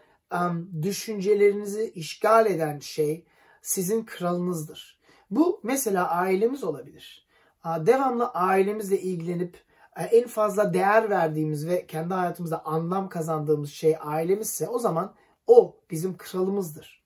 düşüncelerinizi 0.83 1.90
işgal 1.94 2.46
eden 2.46 2.79
şey 2.79 3.27
sizin 3.62 4.05
kralınızdır. 4.05 5.01
Bu 5.31 5.61
mesela 5.62 6.11
ailemiz 6.11 6.64
olabilir 6.64 7.27
devamlı 7.64 8.29
ailemizle 8.29 9.01
ilgilenip 9.01 9.64
en 9.96 10.26
fazla 10.26 10.74
değer 10.74 11.11
verdiğimiz 11.11 11.66
ve 11.66 11.87
kendi 11.87 12.14
hayatımızda 12.14 12.64
anlam 12.66 13.09
kazandığımız 13.09 13.70
şey 13.70 13.96
ailemizse 14.00 14.68
o 14.68 14.78
zaman 14.78 15.14
o 15.46 15.76
bizim 15.90 16.16
kralımızdır. 16.16 17.02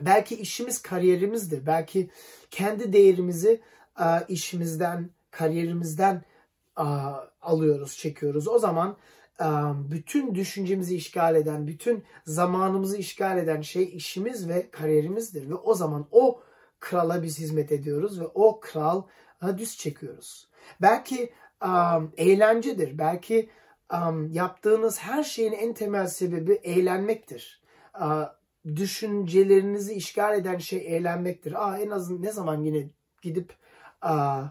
Belki 0.00 0.36
işimiz 0.36 0.82
kariyerimizdir. 0.82 1.66
Belki 1.66 2.10
kendi 2.50 2.92
değerimizi 2.92 3.60
e, 4.00 4.04
işimizden, 4.28 5.10
kariyerimizden 5.30 6.22
e, 6.78 6.84
alıyoruz, 7.42 7.96
çekiyoruz. 7.96 8.48
O 8.48 8.58
zaman 8.58 8.96
e, 9.40 9.46
bütün 9.90 10.34
düşüncemizi 10.34 10.96
işgal 10.96 11.36
eden, 11.36 11.66
bütün 11.66 12.04
zamanımızı 12.26 12.96
işgal 12.96 13.38
eden 13.38 13.60
şey 13.60 13.96
işimiz 13.96 14.48
ve 14.48 14.70
kariyerimizdir. 14.70 15.50
Ve 15.50 15.54
o 15.54 15.74
zaman 15.74 16.06
o 16.10 16.40
krala 16.80 17.22
biz 17.22 17.38
hizmet 17.38 17.72
ediyoruz 17.72 18.20
ve 18.20 18.26
o 18.34 18.60
kral 18.60 19.02
düz 19.58 19.76
çekiyoruz. 19.76 20.48
Belki 20.82 21.32
um, 21.64 22.12
eğlencedir. 22.16 22.98
Belki 22.98 23.50
um, 23.92 24.32
yaptığınız 24.32 24.98
her 24.98 25.22
şeyin 25.22 25.52
en 25.52 25.74
temel 25.74 26.06
sebebi 26.06 26.52
eğlenmektir. 26.52 27.62
Uh, 28.00 28.24
düşüncelerinizi 28.76 29.94
işgal 29.94 30.38
eden 30.38 30.58
şey 30.58 30.96
eğlenmektir. 30.96 31.68
Aa, 31.68 31.78
en 31.78 31.90
azından 31.90 32.22
ne 32.22 32.32
zaman 32.32 32.62
yine 32.62 32.90
gidip 33.22 33.54
uh, 34.04 34.44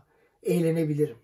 eğlenebilirim. 0.44 1.18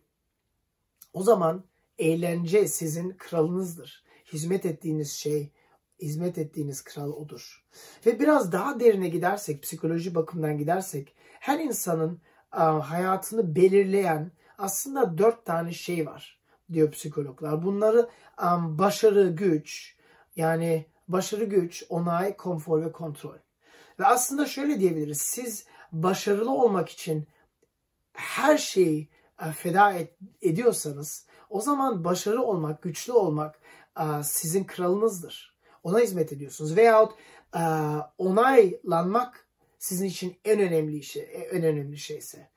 O 1.13 1.24
zaman 1.24 1.63
eğlence 2.00 2.67
sizin 2.67 3.10
kralınızdır. 3.10 4.04
Hizmet 4.34 4.65
ettiğiniz 4.65 5.12
şey, 5.12 5.52
hizmet 6.02 6.38
ettiğiniz 6.38 6.84
kral 6.84 7.12
odur. 7.12 7.65
Ve 8.06 8.20
biraz 8.20 8.52
daha 8.52 8.80
derine 8.80 9.10
gidersek, 9.10 9.63
psikoloji 9.63 10.15
bakımından 10.15 10.58
gidersek, 10.58 11.15
her 11.39 11.60
insanın 11.60 12.22
hayatını 12.82 13.56
belirleyen 13.56 14.32
aslında 14.62 15.17
dört 15.17 15.45
tane 15.45 15.74
şey 15.74 16.06
var 16.06 16.39
diyor 16.74 16.91
psikologlar. 16.91 17.63
Bunları 17.63 18.10
um, 18.43 18.80
başarı, 18.80 19.28
güç, 19.30 19.95
yani 20.36 20.86
başarı, 21.08 21.43
güç, 21.43 21.84
onay, 21.89 22.38
konfor 22.38 22.82
ve 22.82 22.91
kontrol. 22.91 23.38
Ve 24.00 24.06
aslında 24.06 24.45
şöyle 24.45 24.80
diyebiliriz. 24.80 25.21
Siz 25.21 25.65
başarılı 25.91 26.52
olmak 26.52 26.89
için 26.89 27.28
her 28.13 28.58
şeyi 28.58 29.10
uh, 29.41 29.54
feda 29.54 29.93
et, 29.93 30.17
ediyorsanız 30.41 31.26
o 31.50 31.62
zaman 31.62 32.04
başarılı 32.04 32.43
olmak, 32.43 32.82
güçlü 32.82 33.13
olmak 33.13 33.60
uh, 34.00 34.21
sizin 34.24 34.63
kralınızdır. 34.63 35.56
Ona 35.84 36.00
hizmet 36.00 36.34
ediyorsunuz. 36.34 36.76
Veyahut 36.76 37.12
uh, 37.56 38.00
onaylanmak 38.17 39.47
sizin 39.80 40.06
için 40.06 40.38
en 40.45 40.60
önemli 40.60 41.04
şey, 41.04 41.47
en 41.52 41.63
önemli 41.63 41.97
şeyse. 41.97 42.52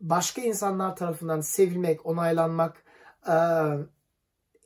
Başka 0.00 0.42
insanlar 0.42 0.96
tarafından 0.96 1.40
sevilmek, 1.40 2.06
onaylanmak 2.06 2.84
e, 3.26 3.34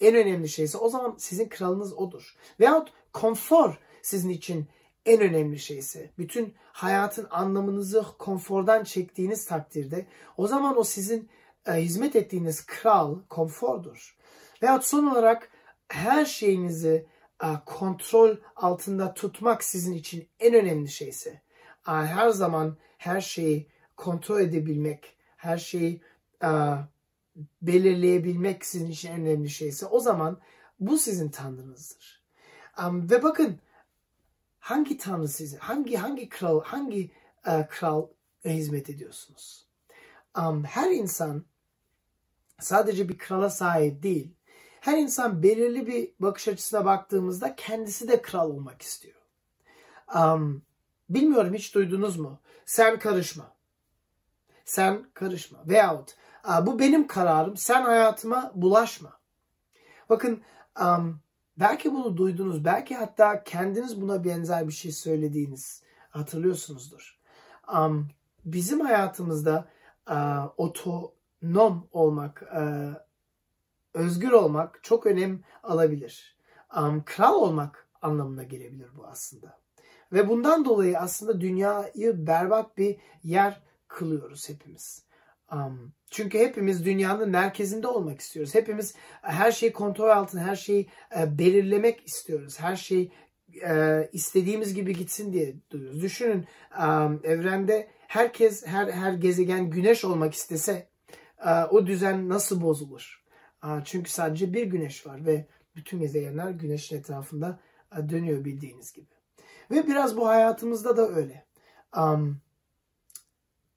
en 0.01 0.15
önemli 0.15 0.49
şeyse 0.49 0.79
o 0.79 0.89
zaman 0.89 1.15
sizin 1.19 1.49
kralınız 1.49 1.93
odur. 1.93 2.37
Veyahut 2.61 2.93
konfor 3.13 3.79
sizin 4.03 4.29
için 4.29 4.69
en 5.07 5.21
önemli 5.21 5.59
şeyse, 5.59 6.11
bütün 6.19 6.55
hayatın 6.73 7.27
anlamınızı 7.31 8.05
konfordan 8.19 8.85
çektiğiniz 8.85 9.47
takdirde 9.47 10.07
o 10.37 10.47
zaman 10.47 10.79
o 10.79 10.85
sizin 10.85 11.29
e, 11.67 11.73
hizmet 11.73 12.17
ettiğiniz 12.17 12.67
kral 12.67 13.19
konfordur. 13.29 14.17
Veyahut 14.63 14.85
son 14.85 15.07
olarak 15.07 15.51
her 15.89 16.25
şeyinizi 16.25 17.07
e, 17.43 17.47
kontrol 17.67 18.37
altında 18.57 19.15
tutmak 19.15 19.65
sizin 19.65 19.93
için 19.93 20.29
en 20.41 20.55
önemli 20.55 20.89
şeyse, 20.89 21.31
e, 21.89 21.91
her 21.91 22.29
zaman 22.29 22.77
her 22.99 23.21
şeyi 23.21 23.69
kontrol 23.97 24.41
edebilmek, 24.41 25.14
her 25.45 25.59
şeyi 25.59 26.01
e, 26.43 26.49
belirleyebilmek 27.63 28.67
sizin 28.67 28.91
için 28.91 29.11
en 29.11 29.21
önemli 29.21 29.51
şeyse 29.51 29.87
o 29.87 30.01
zaman 30.01 30.41
bu 30.81 30.99
sizin 30.99 31.29
tanrınızdır. 31.29 32.23
Um, 32.87 33.11
ve 33.11 33.23
bakın 33.23 33.59
hangi 34.59 34.99
tanrı 34.99 35.29
size, 35.29 35.57
hangi 35.57 35.97
hangi 35.97 36.29
kral, 36.29 36.63
hangi 36.65 37.11
e, 37.47 37.67
kral 37.67 38.07
hizmet 38.45 38.91
ediyorsunuz? 38.91 39.67
Um, 40.39 40.65
her 40.65 40.91
insan 40.91 41.45
sadece 42.61 43.09
bir 43.09 43.19
krala 43.19 43.51
sahip 43.51 44.03
değil. 44.03 44.31
Her 44.81 44.99
insan 44.99 45.43
belirli 45.43 45.87
bir 45.87 46.11
bakış 46.19 46.49
açısına 46.49 46.85
baktığımızda 46.85 47.57
kendisi 47.57 48.09
de 48.09 48.23
kral 48.23 48.51
olmak 48.51 48.83
istiyor. 48.83 49.21
Um, 50.15 50.63
bilmiyorum 51.11 51.55
hiç 51.55 51.75
duydunuz 51.75 52.19
mu? 52.19 52.41
Sen 52.67 52.99
karışma. 52.99 53.54
Sen 54.65 55.05
karışma. 55.15 55.59
Veyahut 55.67 56.15
bu 56.63 56.79
benim 56.79 57.07
kararım. 57.07 57.57
Sen 57.57 57.83
hayatıma 57.83 58.53
bulaşma. 58.55 59.21
Bakın 60.09 60.43
belki 61.57 61.93
bunu 61.93 62.17
duydunuz. 62.17 62.65
Belki 62.65 62.95
hatta 62.95 63.45
kendiniz 63.45 64.01
buna 64.01 64.25
benzer 64.25 64.69
bir 64.69 64.73
şey 64.73 64.93
söylediğiniz 64.93 65.83
hatırlıyorsunuzdur. 66.11 67.21
Bizim 68.45 68.81
hayatımızda 68.81 69.69
otonom 70.57 71.89
olmak, 71.93 72.43
özgür 73.95 74.31
olmak 74.31 74.81
çok 74.83 75.07
önem 75.07 75.41
alabilir. 75.63 76.39
Kral 77.05 77.35
olmak 77.35 77.89
anlamına 78.03 78.43
gelebilir 78.43 78.89
bu 78.97 79.07
aslında. 79.07 79.59
Ve 80.13 80.29
bundan 80.29 80.65
dolayı 80.65 80.99
aslında 80.99 81.41
dünyayı 81.41 82.27
berbat 82.27 82.79
bir 82.79 82.97
yer 83.23 83.63
kılıyoruz 83.95 84.49
hepimiz. 84.49 85.05
Um, 85.53 85.93
çünkü 86.11 86.39
hepimiz 86.39 86.85
dünyanın 86.85 87.31
merkezinde 87.31 87.87
olmak 87.87 88.21
istiyoruz. 88.21 88.55
Hepimiz 88.55 88.95
her 89.23 89.53
şeyi 89.53 89.73
kontrol 89.73 90.09
altında, 90.09 90.43
her 90.43 90.57
şeyi 90.57 90.89
e, 91.19 91.39
belirlemek 91.39 92.07
istiyoruz. 92.07 92.61
Her 92.61 92.77
şey 92.77 93.13
e, 93.67 94.09
istediğimiz 94.13 94.75
gibi 94.75 94.97
gitsin 94.97 95.33
diye 95.33 95.55
duyuyoruz. 95.71 96.03
Düşünün 96.03 96.47
um, 96.79 97.21
evrende 97.25 97.89
herkes, 98.09 98.67
her 98.67 98.89
her 98.89 99.13
gezegen 99.13 99.71
güneş 99.71 100.05
olmak 100.05 100.35
istese 100.35 100.89
e, 101.45 101.51
o 101.51 101.87
düzen 101.87 102.29
nasıl 102.29 102.63
bozulur? 102.63 103.25
E, 103.65 103.69
çünkü 103.85 104.11
sadece 104.11 104.53
bir 104.53 104.67
güneş 104.67 105.07
var 105.07 105.27
ve 105.27 105.47
bütün 105.77 105.99
gezegenler 105.99 106.51
güneşin 106.51 106.99
etrafında 106.99 107.61
e, 107.99 108.09
dönüyor 108.09 108.45
bildiğiniz 108.45 108.93
gibi. 108.93 109.07
Ve 109.71 109.87
biraz 109.87 110.17
bu 110.17 110.29
hayatımızda 110.29 110.97
da 110.97 111.09
öyle. 111.09 111.47
Um, 111.97 112.44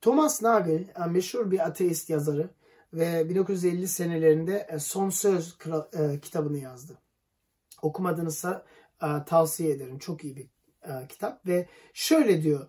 Thomas 0.07 0.41
Nagel 0.41 0.85
e, 1.03 1.05
meşhur 1.09 1.51
bir 1.51 1.67
ateist 1.67 2.09
yazarı 2.09 2.49
ve 2.93 3.29
1950 3.29 3.87
senelerinde 3.87 4.67
e, 4.69 4.79
Son 4.79 5.09
Söz 5.09 5.57
e, 5.93 6.19
kitabını 6.19 6.57
yazdı. 6.57 6.97
Okumadığınızsa 7.81 8.65
tavsiye 9.25 9.71
ederim. 9.71 9.99
Çok 9.99 10.23
iyi 10.23 10.35
bir 10.35 10.49
kitap 11.09 11.47
ve 11.47 11.67
şöyle 11.93 12.43
diyor. 12.43 12.67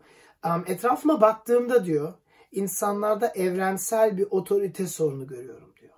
Etrafıma 0.67 1.21
baktığımda 1.21 1.85
diyor 1.85 2.15
insanlarda 2.53 3.29
evrensel 3.29 4.19
bir 4.19 4.27
otorite 4.31 4.87
sorunu 4.87 5.27
görüyorum 5.27 5.75
diyor. 5.81 5.95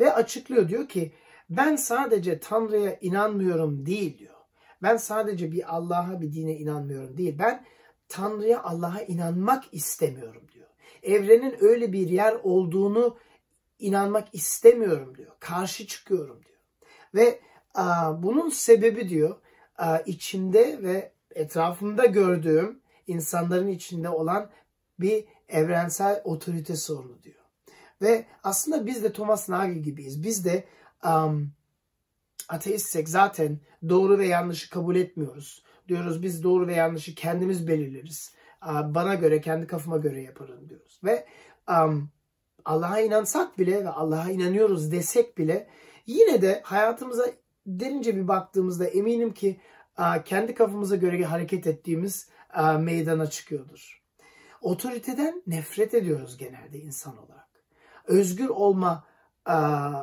Ve 0.00 0.12
açıklıyor 0.12 0.68
diyor 0.68 0.88
ki 0.88 1.12
ben 1.50 1.76
sadece 1.76 2.40
Tanrı'ya 2.40 2.98
inanmıyorum 3.00 3.86
değil 3.86 4.18
diyor. 4.18 4.34
Ben 4.82 4.96
sadece 4.96 5.52
bir 5.52 5.76
Allah'a 5.76 6.20
bir 6.20 6.32
dine 6.32 6.56
inanmıyorum 6.56 7.16
değil. 7.16 7.38
Ben 7.38 7.64
Tanrı'ya 8.08 8.62
Allah'a 8.62 9.00
inanmak 9.00 9.64
istemiyorum 9.72 10.42
diyor 10.52 10.55
evrenin 11.06 11.56
öyle 11.60 11.92
bir 11.92 12.08
yer 12.08 12.36
olduğunu 12.42 13.18
inanmak 13.78 14.28
istemiyorum 14.32 15.16
diyor. 15.16 15.32
Karşı 15.40 15.86
çıkıyorum 15.86 16.40
diyor. 16.44 16.58
Ve 17.14 17.40
a, 17.74 18.22
bunun 18.22 18.48
sebebi 18.48 19.08
diyor 19.08 19.36
a, 19.76 19.98
içimde 19.98 20.82
ve 20.82 21.12
etrafımda 21.34 22.06
gördüğüm 22.06 22.80
insanların 23.06 23.68
içinde 23.68 24.08
olan 24.08 24.50
bir 25.00 25.24
evrensel 25.48 26.20
otorite 26.24 26.76
sorunu 26.76 27.22
diyor. 27.22 27.42
Ve 28.02 28.26
aslında 28.42 28.86
biz 28.86 29.04
de 29.04 29.12
Thomas 29.12 29.48
Nagel 29.48 29.78
gibiyiz. 29.78 30.22
Biz 30.22 30.44
de 30.44 30.64
um, 31.04 31.52
ateistsek 32.48 33.08
zaten 33.08 33.60
doğru 33.88 34.18
ve 34.18 34.26
yanlışı 34.26 34.70
kabul 34.70 34.96
etmiyoruz. 34.96 35.62
Diyoruz 35.88 36.22
biz 36.22 36.42
doğru 36.42 36.66
ve 36.66 36.74
yanlışı 36.74 37.14
kendimiz 37.14 37.68
belirleriz 37.68 38.34
bana 38.64 39.14
göre, 39.14 39.40
kendi 39.40 39.66
kafama 39.66 39.96
göre 39.96 40.22
yaparım 40.22 40.68
diyoruz. 40.68 41.00
Ve 41.04 41.26
um, 41.68 42.10
Allah'a 42.64 43.00
inansak 43.00 43.58
bile 43.58 43.84
ve 43.84 43.88
Allah'a 43.88 44.30
inanıyoruz 44.30 44.92
desek 44.92 45.38
bile 45.38 45.68
yine 46.06 46.42
de 46.42 46.60
hayatımıza 46.64 47.26
derince 47.66 48.16
bir 48.16 48.28
baktığımızda 48.28 48.86
eminim 48.86 49.34
ki 49.34 49.60
kendi 50.24 50.54
kafamıza 50.54 50.96
göre 50.96 51.24
hareket 51.24 51.66
ettiğimiz 51.66 52.28
meydana 52.78 53.30
çıkıyordur. 53.30 54.02
Otoriteden 54.60 55.42
nefret 55.46 55.94
ediyoruz 55.94 56.36
genelde 56.36 56.78
insan 56.78 57.16
olarak. 57.16 57.48
Özgür 58.04 58.48
olma 58.48 59.04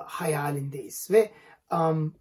hayalindeyiz 0.06 1.08
ve 1.12 1.32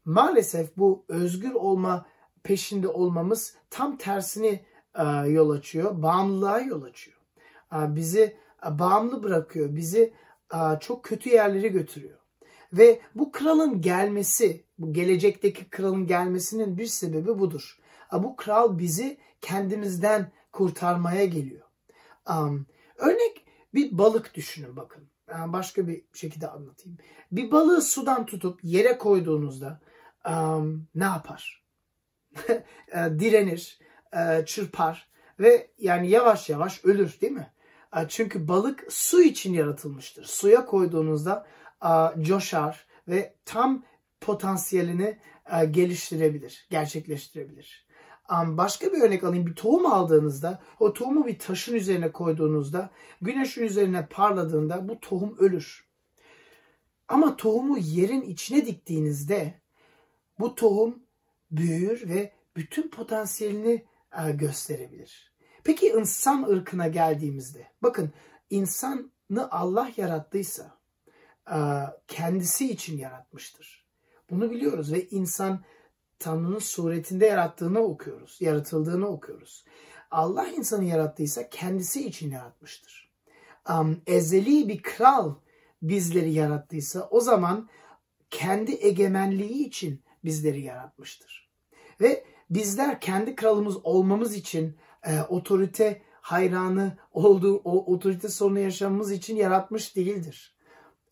maalesef 0.04 0.76
bu 0.76 1.04
özgür 1.08 1.52
olma 1.54 2.06
peşinde 2.42 2.88
olmamız 2.88 3.56
tam 3.70 3.96
tersini 3.96 4.64
yol 5.26 5.50
açıyor. 5.50 6.02
Bağımlılığa 6.02 6.60
yol 6.60 6.82
açıyor. 6.82 7.18
E, 7.72 7.96
bizi 7.96 8.36
bağımlı 8.70 9.22
bırakıyor. 9.22 9.76
Bizi 9.76 10.12
çok 10.80 11.04
kötü 11.04 11.30
yerlere 11.30 11.68
götürüyor. 11.68 12.18
Ve 12.72 13.00
bu 13.14 13.32
kralın 13.32 13.80
gelmesi, 13.80 14.64
bu 14.78 14.92
gelecekteki 14.92 15.70
kralın 15.70 16.06
gelmesinin 16.06 16.78
bir 16.78 16.86
sebebi 16.86 17.38
budur. 17.38 17.78
Bu 18.12 18.36
kral 18.36 18.78
bizi 18.78 19.18
kendimizden 19.40 20.32
kurtarmaya 20.52 21.24
geliyor. 21.24 21.66
Örnek 22.96 23.46
bir 23.74 23.98
balık 23.98 24.34
düşünün 24.34 24.76
bakın. 24.76 25.08
Başka 25.46 25.88
bir 25.88 26.04
şekilde 26.12 26.48
anlatayım. 26.48 26.98
Bir 27.32 27.50
balığı 27.50 27.82
sudan 27.82 28.26
tutup 28.26 28.64
yere 28.64 28.98
koyduğunuzda 28.98 29.80
ne 30.94 31.04
yapar? 31.04 31.64
Direnir, 32.94 33.78
çırpar 34.46 35.08
ve 35.40 35.70
yani 35.78 36.10
yavaş 36.10 36.50
yavaş 36.50 36.84
ölür 36.84 37.18
değil 37.20 37.32
mi? 37.32 37.52
Çünkü 38.08 38.48
balık 38.48 38.86
su 38.88 39.22
için 39.22 39.52
yaratılmıştır. 39.52 40.24
Suya 40.24 40.66
koyduğunuzda 40.66 41.46
coşar 42.20 42.86
ve 43.08 43.34
tam 43.44 43.84
potansiyelini 44.20 45.18
geliştirebilir, 45.70 46.66
gerçekleştirebilir. 46.70 47.86
Başka 48.30 48.92
bir 48.92 49.02
örnek 49.02 49.24
alayım. 49.24 49.46
Bir 49.46 49.54
tohum 49.54 49.86
aldığınızda, 49.86 50.62
o 50.80 50.92
tohumu 50.92 51.26
bir 51.26 51.38
taşın 51.38 51.74
üzerine 51.74 52.12
koyduğunuzda, 52.12 52.90
güneşin 53.22 53.62
üzerine 53.62 54.06
parladığında 54.06 54.88
bu 54.88 55.00
tohum 55.00 55.36
ölür. 55.38 55.86
Ama 57.08 57.36
tohumu 57.36 57.78
yerin 57.78 58.22
içine 58.22 58.66
diktiğinizde 58.66 59.60
bu 60.38 60.54
tohum 60.54 60.98
büyür 61.50 62.08
ve 62.08 62.32
bütün 62.56 62.88
potansiyelini 62.88 63.84
gösterebilir. 64.38 65.32
Peki 65.64 65.88
insan 65.88 66.42
ırkına 66.42 66.88
geldiğimizde, 66.88 67.66
bakın 67.82 68.12
insanı 68.50 69.50
Allah 69.50 69.90
yarattıysa 69.96 70.78
kendisi 72.08 72.70
için 72.70 72.98
yaratmıştır. 72.98 73.86
Bunu 74.30 74.50
biliyoruz 74.50 74.92
ve 74.92 75.08
insan 75.08 75.64
Tanrı'nın 76.18 76.58
suretinde 76.58 77.26
yarattığını 77.26 77.80
okuyoruz, 77.80 78.36
yaratıldığını 78.40 79.06
okuyoruz. 79.06 79.64
Allah 80.10 80.48
insanı 80.48 80.84
yarattıysa 80.84 81.48
kendisi 81.48 82.06
için 82.06 82.30
yaratmıştır. 82.30 83.12
Um, 83.70 84.02
ezeli 84.06 84.68
bir 84.68 84.82
kral 84.82 85.34
bizleri 85.82 86.32
yarattıysa 86.32 87.08
o 87.10 87.20
zaman 87.20 87.68
kendi 88.30 88.72
egemenliği 88.72 89.66
için 89.66 90.02
bizleri 90.24 90.60
yaratmıştır. 90.60 91.50
Ve 92.00 92.24
bizler 92.54 93.00
kendi 93.00 93.34
kralımız 93.34 93.76
olmamız 93.86 94.34
için 94.34 94.76
e, 95.02 95.20
otorite 95.20 96.02
hayranı 96.20 96.96
olduğu 97.12 97.56
o 97.56 97.92
otorite 97.94 98.28
sorunu 98.28 98.58
yaşamamız 98.58 99.12
için 99.12 99.36
yaratmış 99.36 99.96
değildir. 99.96 100.56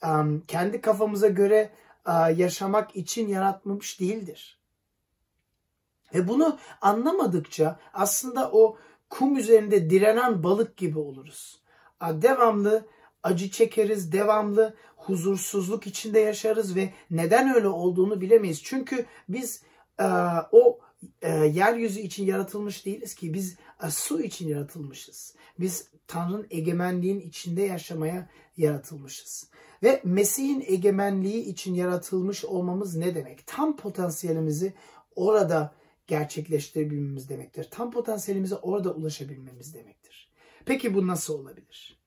Um, 0.05 0.45
kendi 0.49 0.81
kafamıza 0.81 1.29
göre 1.29 1.71
uh, 2.07 2.39
yaşamak 2.39 2.97
için 2.97 3.29
yaratmamış 3.29 4.01
değildir. 4.01 4.61
Ve 6.15 6.29
bunu 6.29 6.59
anlamadıkça 6.81 7.81
aslında 7.93 8.51
o 8.53 8.77
kum 9.11 9.37
üzerinde 9.37 9.91
direnen 9.91 10.43
balık 10.43 10.77
gibi 10.77 10.99
oluruz. 10.99 11.63
Devamlı 12.03 12.87
acı 13.23 13.51
çekeriz, 13.51 14.13
devamlı 14.13 14.75
huzursuzluk 14.97 15.87
içinde 15.87 16.21
yaşarız 16.21 16.77
ve 16.77 16.93
neden 17.11 17.55
öyle 17.55 17.69
olduğunu 17.69 18.21
bilemeyiz. 18.21 18.63
Çünkü 18.63 19.07
biz 19.29 19.63
e, 20.01 20.07
o 20.53 20.79
e, 21.23 21.31
yeryüzü 21.31 22.01
için 22.01 22.27
yaratılmış 22.27 22.87
değiliz 22.87 23.15
ki 23.15 23.35
biz 23.35 23.57
e, 23.83 23.91
su 23.91 24.23
için 24.23 24.49
yaratılmışız. 24.49 25.35
Biz 25.61 25.89
Tanrı'nın 26.07 26.47
egemenliğin 26.51 27.21
içinde 27.21 27.63
yaşamaya 27.63 28.29
yaratılmışız. 28.57 29.51
Ve 29.83 30.01
Mesih'in 30.05 30.65
egemenliği 30.67 31.45
için 31.45 31.75
yaratılmış 31.75 32.45
olmamız 32.45 32.97
ne 32.97 33.15
demek? 33.15 33.47
Tam 33.47 33.77
potansiyelimizi 33.77 34.75
orada 35.17 35.75
gerçekleştirebilmemiz 36.07 37.29
demektir. 37.29 37.69
Tam 37.71 37.91
potansiyelimize 37.91 38.57
orada 38.57 38.95
ulaşabilmemiz 38.95 39.75
demektir. 39.75 40.31
Peki 40.65 40.95
bu 40.95 41.07
nasıl 41.07 41.35
olabilir? 41.35 42.01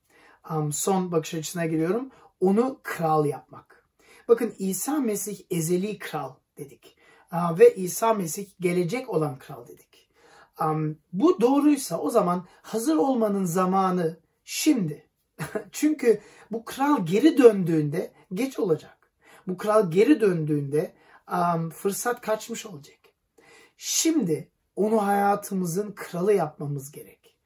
Um, 0.52 0.74
son 0.74 1.12
bakış 1.12 1.34
açısına 1.34 1.66
geliyorum. 1.66 2.10
Onu 2.40 2.80
kral 2.84 3.26
yapmak. 3.26 3.90
Bakın 4.28 4.54
İsa 4.60 5.00
Mesih 5.00 5.38
ezeli 5.52 6.00
kral 6.00 6.34
dedik. 6.58 6.96
Ve 7.34 7.76
İsa 7.76 8.14
Mesih 8.14 8.48
gelecek 8.60 9.10
olan 9.10 9.40
kral 9.40 9.68
dedik. 9.68 10.10
Bu 11.14 11.42
doğruysa 11.42 12.00
o 12.00 12.10
zaman 12.10 12.46
hazır 12.62 12.96
olmanın 12.96 13.46
zamanı 13.46 14.20
şimdi. 14.44 15.08
Çünkü 15.72 16.22
bu 16.52 16.66
kral 16.66 17.06
geri 17.06 17.38
döndüğünde 17.38 18.12
geç 18.34 18.60
olacak. 18.60 19.12
Bu 19.48 19.58
kral 19.58 19.92
geri 19.92 20.22
döndüğünde 20.22 20.94
fırsat 21.74 22.22
kaçmış 22.22 22.66
olacak. 22.66 22.98
Şimdi 23.78 24.50
onu 24.76 25.06
hayatımızın 25.06 25.92
kralı 25.96 26.34
yapmamız 26.34 26.92
gerek. 26.92 27.38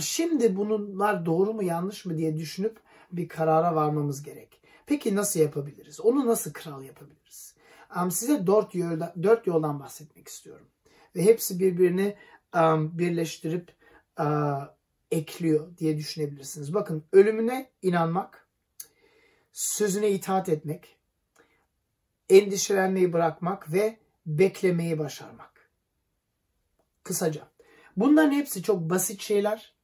Şimdi 0.00 0.56
bunlar 0.56 1.26
doğru 1.26 1.54
mu 1.54 1.62
yanlış 1.62 2.04
mı 2.04 2.18
diye 2.18 2.36
düşünüp 2.36 2.80
bir 3.12 3.28
karara 3.28 3.74
varmamız 3.74 4.22
gerek. 4.22 4.60
Peki 4.86 5.14
nasıl 5.16 5.40
yapabiliriz? 5.40 6.00
Onu 6.00 6.26
nasıl 6.26 6.52
kral 6.52 6.82
yapabiliriz? 6.82 7.53
Size 8.10 8.46
dört 8.46 8.74
yoldan, 8.74 9.12
dört 9.22 9.46
yoldan 9.46 9.80
bahsetmek 9.80 10.28
istiyorum. 10.28 10.66
Ve 11.16 11.22
hepsi 11.22 11.60
birbirini 11.60 12.16
birleştirip 12.98 13.72
ekliyor 15.10 15.76
diye 15.78 15.96
düşünebilirsiniz. 15.96 16.74
Bakın 16.74 17.04
ölümüne 17.12 17.70
inanmak, 17.82 18.48
sözüne 19.52 20.10
itaat 20.10 20.48
etmek, 20.48 20.96
endişelenmeyi 22.28 23.12
bırakmak 23.12 23.72
ve 23.72 23.98
beklemeyi 24.26 24.98
başarmak. 24.98 25.70
Kısaca. 27.02 27.48
Bunların 27.96 28.32
hepsi 28.32 28.62
çok 28.62 28.80
basit 28.90 29.20
şeyler. 29.20 29.74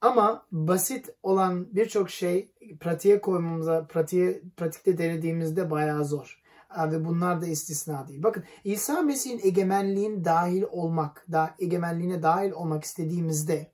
Ama 0.00 0.46
basit 0.52 1.10
olan 1.22 1.76
birçok 1.76 2.10
şey 2.10 2.52
pratiğe 2.80 3.20
koymamıza, 3.20 3.86
pratiğe, 3.86 4.42
pratikte 4.56 4.98
denediğimizde 4.98 5.70
bayağı 5.70 6.04
zor. 6.04 6.42
Ve 6.76 7.04
bunlar 7.04 7.42
da 7.42 7.46
istisna 7.46 8.08
değil. 8.08 8.22
Bakın 8.22 8.44
İsa 8.64 9.02
Mesih'in 9.02 9.40
egemenliğin 9.42 10.24
dahil 10.24 10.62
olmak, 10.62 11.32
da, 11.32 11.54
egemenliğine 11.58 12.22
dahil 12.22 12.50
olmak 12.50 12.84
istediğimizde 12.84 13.70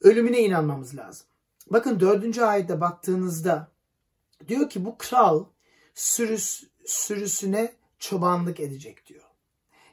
ölümüne 0.00 0.40
inanmamız 0.40 0.96
lazım. 0.96 1.26
Bakın 1.70 2.00
dördüncü 2.00 2.42
ayette 2.42 2.80
baktığınızda 2.80 3.68
diyor 4.48 4.70
ki 4.70 4.84
bu 4.84 4.98
kral 4.98 5.44
sürüs, 5.94 6.64
sürüsüne 6.86 7.72
çobanlık 7.98 8.60
edecek 8.60 9.06
diyor. 9.06 9.24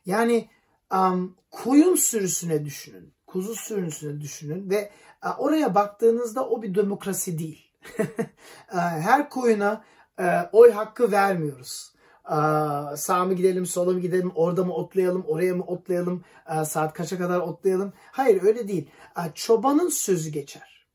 Yani 0.05 0.49
um, 0.93 1.35
koyun 1.51 1.95
sürüsüne 1.95 2.65
düşünün. 2.65 3.13
Kuzu 3.27 3.55
sürüsüne 3.55 4.21
düşünün 4.21 4.69
ve 4.69 4.91
uh, 5.25 5.39
oraya 5.39 5.75
baktığınızda 5.75 6.49
o 6.49 6.61
bir 6.61 6.75
demokrasi 6.75 7.39
değil. 7.39 7.71
Her 8.67 9.29
koyuna 9.29 9.83
uh, 10.19 10.49
oy 10.51 10.71
hakkı 10.71 11.11
vermiyoruz. 11.11 11.93
Uh, 12.25 12.95
sağ 12.95 13.25
mı 13.25 13.33
gidelim, 13.33 13.65
sola 13.65 13.91
mı 13.91 13.99
gidelim, 13.99 14.31
orada 14.35 14.63
mı 14.63 14.73
otlayalım, 14.73 15.25
oraya 15.27 15.55
mı 15.55 15.63
otlayalım, 15.63 16.23
uh, 16.49 16.63
saat 16.63 16.93
kaça 16.93 17.17
kadar 17.17 17.39
otlayalım. 17.39 17.93
Hayır 18.11 18.43
öyle 18.43 18.67
değil. 18.67 18.89
Uh, 19.17 19.23
çobanın 19.35 19.89
sözü 19.89 20.29
geçer. 20.29 20.87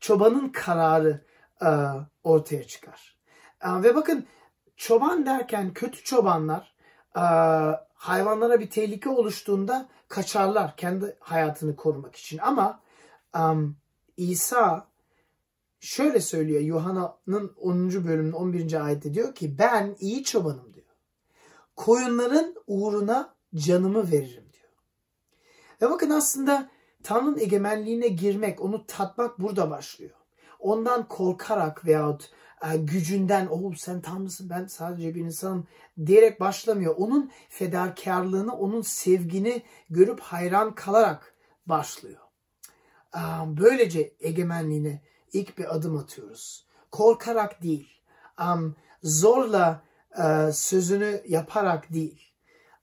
Çobanın 0.00 0.48
kararı 0.48 1.24
uh, 1.62 2.02
ortaya 2.24 2.66
çıkar. 2.66 3.16
Uh, 3.64 3.82
ve 3.82 3.94
bakın 3.94 4.26
çoban 4.76 5.26
derken 5.26 5.72
kötü 5.72 6.04
çobanlar 6.04 6.74
uh, 7.16 7.72
hayvanlara 7.94 8.60
bir 8.60 8.70
tehlike 8.70 9.08
oluştuğunda 9.08 9.88
kaçarlar 10.08 10.76
kendi 10.76 11.16
hayatını 11.20 11.76
korumak 11.76 12.16
için. 12.16 12.38
Ama 12.38 12.80
um, 13.34 13.76
İsa 14.16 14.86
şöyle 15.80 16.20
söylüyor 16.20 16.60
Yuhanna'nın 16.60 17.54
10. 17.56 17.90
bölümünün 17.90 18.32
11. 18.32 18.84
ayette 18.86 19.14
diyor 19.14 19.34
ki 19.34 19.58
ben 19.58 19.96
iyi 20.00 20.24
çobanım 20.24 20.74
diyor. 20.74 20.86
Koyunların 21.76 22.54
uğruna 22.66 23.34
canımı 23.54 24.10
veririm 24.10 24.44
diyor. 24.52 24.70
Ve 25.82 25.90
bakın 25.90 26.10
aslında 26.10 26.70
Tanrı'nın 27.02 27.38
egemenliğine 27.38 28.08
girmek, 28.08 28.60
onu 28.60 28.86
tatmak 28.86 29.40
burada 29.40 29.70
başlıyor. 29.70 30.16
Ondan 30.58 31.08
korkarak 31.08 31.86
veyahut 31.86 32.30
e, 32.62 32.76
gücünden 32.76 33.46
oh 33.50 33.74
sen 33.74 34.00
tanrısın 34.00 34.50
ben 34.50 34.66
sadece 34.66 35.14
bir 35.14 35.20
insanım 35.20 35.66
diyerek 36.06 36.40
başlamıyor. 36.40 36.94
Onun 36.98 37.30
fedakarlığını, 37.48 38.56
onun 38.56 38.82
sevgini 38.82 39.62
görüp 39.90 40.20
hayran 40.20 40.74
kalarak 40.74 41.34
başlıyor. 41.66 42.20
Böylece 43.46 44.14
egemenliğine 44.20 45.02
ilk 45.32 45.58
bir 45.58 45.74
adım 45.74 45.96
atıyoruz. 45.96 46.66
Korkarak 46.90 47.62
değil, 47.62 48.02
zorla 49.02 49.82
e, 50.18 50.52
sözünü 50.52 51.22
yaparak 51.28 51.92
değil, 51.92 52.32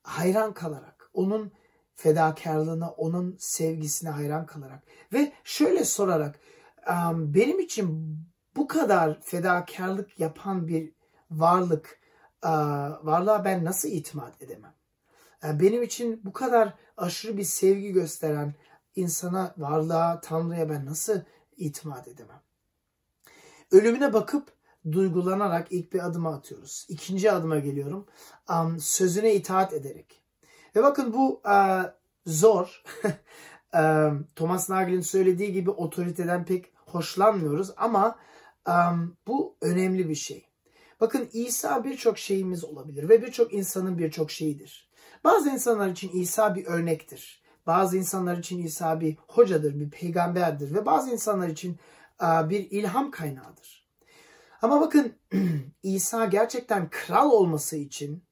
hayran 0.03 0.53
kalarak, 0.53 1.09
onun 1.13 1.51
fedakarlığına, 1.95 2.91
onun 2.91 3.35
sevgisine 3.39 4.09
hayran 4.09 4.45
kalarak 4.45 4.83
ve 5.13 5.31
şöyle 5.43 5.85
sorarak 5.85 6.39
um, 6.89 7.33
benim 7.33 7.59
için 7.59 8.17
bu 8.55 8.67
kadar 8.67 9.21
fedakarlık 9.21 10.19
yapan 10.19 10.67
bir 10.67 10.93
varlık, 11.31 11.99
uh, 12.43 12.49
varlığa 13.05 13.45
ben 13.45 13.65
nasıl 13.65 13.89
itimat 13.89 14.41
edemem? 14.41 14.73
Uh, 15.43 15.59
benim 15.59 15.83
için 15.83 16.21
bu 16.25 16.33
kadar 16.33 16.73
aşırı 16.97 17.37
bir 17.37 17.43
sevgi 17.43 17.91
gösteren 17.91 18.55
insana, 18.95 19.53
varlığa, 19.57 20.21
Tanrı'ya 20.21 20.69
ben 20.69 20.85
nasıl 20.85 21.21
itimat 21.57 22.07
edemem? 22.07 22.41
Ölümüne 23.71 24.13
bakıp 24.13 24.53
duygulanarak 24.91 25.67
ilk 25.71 25.93
bir 25.93 26.05
adıma 26.05 26.33
atıyoruz. 26.35 26.85
İkinci 26.89 27.31
adıma 27.31 27.59
geliyorum. 27.59 28.05
Um, 28.49 28.79
sözüne 28.79 29.35
itaat 29.35 29.73
ederek. 29.73 30.21
Ve 30.75 30.83
bakın 30.83 31.13
bu 31.13 31.41
uh, 31.45 31.83
zor. 32.25 32.83
um, 33.73 34.27
Thomas 34.35 34.69
Nagel'in 34.69 35.01
söylediği 35.01 35.53
gibi 35.53 35.69
otoriteden 35.69 36.45
pek 36.45 36.73
hoşlanmıyoruz 36.75 37.71
ama 37.77 38.19
um, 38.67 39.17
bu 39.27 39.55
önemli 39.61 40.09
bir 40.09 40.15
şey. 40.15 40.45
Bakın 41.01 41.29
İsa 41.33 41.83
birçok 41.83 42.17
şeyimiz 42.17 42.63
olabilir 42.63 43.09
ve 43.09 43.21
birçok 43.21 43.53
insanın 43.53 43.97
birçok 43.97 44.31
şeyidir. 44.31 44.89
Bazı 45.23 45.49
insanlar 45.49 45.89
için 45.89 46.09
İsa 46.09 46.55
bir 46.55 46.65
örnektir. 46.65 47.42
Bazı 47.67 47.97
insanlar 47.97 48.37
için 48.37 48.63
İsa 48.63 49.01
bir 49.01 49.17
hocadır, 49.27 49.79
bir 49.79 49.89
peygamberdir 49.89 50.73
ve 50.73 50.85
bazı 50.85 51.11
insanlar 51.11 51.47
için 51.47 51.79
uh, 52.21 52.49
bir 52.49 52.71
ilham 52.71 53.11
kaynağıdır. 53.11 53.87
Ama 54.61 54.81
bakın 54.81 55.15
İsa 55.83 56.25
gerçekten 56.25 56.89
kral 56.89 57.31
olması 57.31 57.77
için 57.77 58.23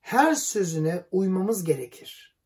her 0.00 0.34
sözüne 0.34 1.04
uymamız 1.12 1.64
gerekir. 1.64 2.36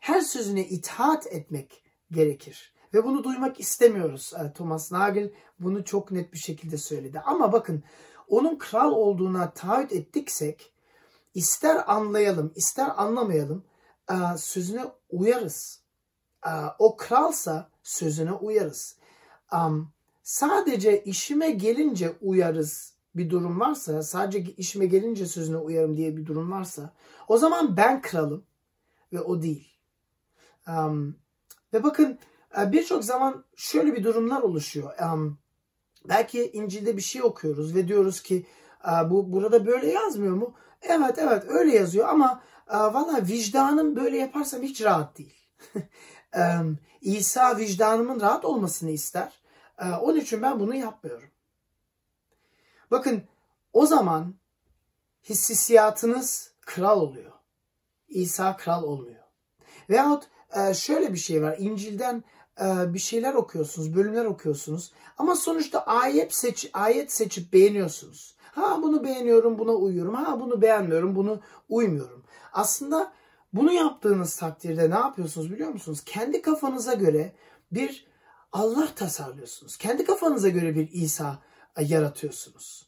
Her 0.00 0.20
sözüne 0.20 0.68
itaat 0.68 1.26
etmek 1.26 1.82
gerekir. 2.10 2.74
Ve 2.94 3.04
bunu 3.04 3.24
duymak 3.24 3.60
istemiyoruz. 3.60 4.32
Thomas 4.54 4.92
Nagel 4.92 5.30
bunu 5.60 5.84
çok 5.84 6.10
net 6.10 6.32
bir 6.32 6.38
şekilde 6.38 6.78
söyledi. 6.78 7.20
Ama 7.20 7.52
bakın 7.52 7.84
onun 8.28 8.58
kral 8.58 8.92
olduğuna 8.92 9.50
taahhüt 9.50 9.92
ettiksek 9.92 10.72
ister 11.34 11.84
anlayalım 11.86 12.52
ister 12.56 12.90
anlamayalım 12.96 13.64
sözüne 14.36 14.84
uyarız. 15.10 15.82
O 16.78 16.96
kralsa 16.96 17.70
sözüne 17.82 18.32
uyarız. 18.32 18.96
Sadece 20.22 21.04
işime 21.04 21.50
gelince 21.50 22.12
uyarız 22.20 22.94
bir 23.14 23.30
durum 23.30 23.60
varsa, 23.60 24.02
sadece 24.02 24.52
işime 24.52 24.86
gelince 24.86 25.26
sözüne 25.26 25.56
uyarım 25.56 25.96
diye 25.96 26.16
bir 26.16 26.26
durum 26.26 26.52
varsa, 26.52 26.94
o 27.28 27.38
zaman 27.38 27.76
ben 27.76 28.02
kralım 28.02 28.44
ve 29.12 29.20
o 29.20 29.42
değil. 29.42 29.78
Ve 31.72 31.82
bakın 31.82 32.18
birçok 32.66 33.04
zaman 33.04 33.44
şöyle 33.56 33.94
bir 33.94 34.04
durumlar 34.04 34.42
oluşuyor. 34.42 34.92
Belki 36.08 36.50
İncil'de 36.50 36.96
bir 36.96 37.02
şey 37.02 37.22
okuyoruz 37.22 37.74
ve 37.74 37.88
diyoruz 37.88 38.22
ki 38.22 38.46
bu 39.06 39.32
burada 39.32 39.66
böyle 39.66 39.86
yazmıyor 39.86 40.36
mu? 40.36 40.54
Evet 40.82 41.18
evet 41.18 41.44
öyle 41.48 41.76
yazıyor 41.76 42.08
ama 42.08 42.42
valla 42.70 43.26
vicdanım 43.26 43.96
böyle 43.96 44.18
yaparsam 44.18 44.62
hiç 44.62 44.82
rahat 44.82 45.18
değil. 45.18 45.34
um, 46.36 46.78
İsa 47.00 47.58
vicdanımın 47.58 48.20
rahat 48.20 48.44
olmasını 48.44 48.90
ister. 48.90 49.40
Onun 50.00 50.16
için 50.20 50.42
ben 50.42 50.60
bunu 50.60 50.74
yapmıyorum. 50.74 51.28
Bakın 52.90 53.22
o 53.72 53.86
zaman 53.86 54.34
hissiyatınız 55.28 56.52
kral 56.60 57.00
oluyor. 57.00 57.32
İsa 58.08 58.56
kral 58.56 58.82
olmuyor. 58.82 59.24
Veyahut 59.90 60.24
şöyle 60.74 61.12
bir 61.12 61.18
şey 61.18 61.42
var. 61.42 61.56
İncil'den 61.58 62.24
bir 62.94 62.98
şeyler 62.98 63.34
okuyorsunuz, 63.34 63.96
bölümler 63.96 64.24
okuyorsunuz. 64.24 64.92
Ama 65.18 65.36
sonuçta 65.36 65.80
ayet 65.84 66.34
seç 66.34 66.70
ayet 66.72 67.12
seçip 67.12 67.52
beğeniyorsunuz. 67.52 68.36
Ha 68.40 68.82
bunu 68.82 69.04
beğeniyorum, 69.04 69.58
buna 69.58 69.72
uyuyorum. 69.72 70.14
Ha 70.14 70.40
bunu 70.40 70.62
beğenmiyorum, 70.62 71.16
bunu 71.16 71.40
uymuyorum. 71.68 72.19
Aslında 72.52 73.12
bunu 73.52 73.72
yaptığınız 73.72 74.36
takdirde 74.36 74.90
ne 74.90 74.94
yapıyorsunuz 74.94 75.52
biliyor 75.52 75.70
musunuz? 75.70 76.02
Kendi 76.04 76.42
kafanıza 76.42 76.94
göre 76.94 77.32
bir 77.72 78.06
Allah 78.52 78.94
tasarlıyorsunuz. 78.94 79.76
Kendi 79.76 80.04
kafanıza 80.04 80.48
göre 80.48 80.74
bir 80.74 80.92
İsa 80.92 81.38
yaratıyorsunuz. 81.80 82.86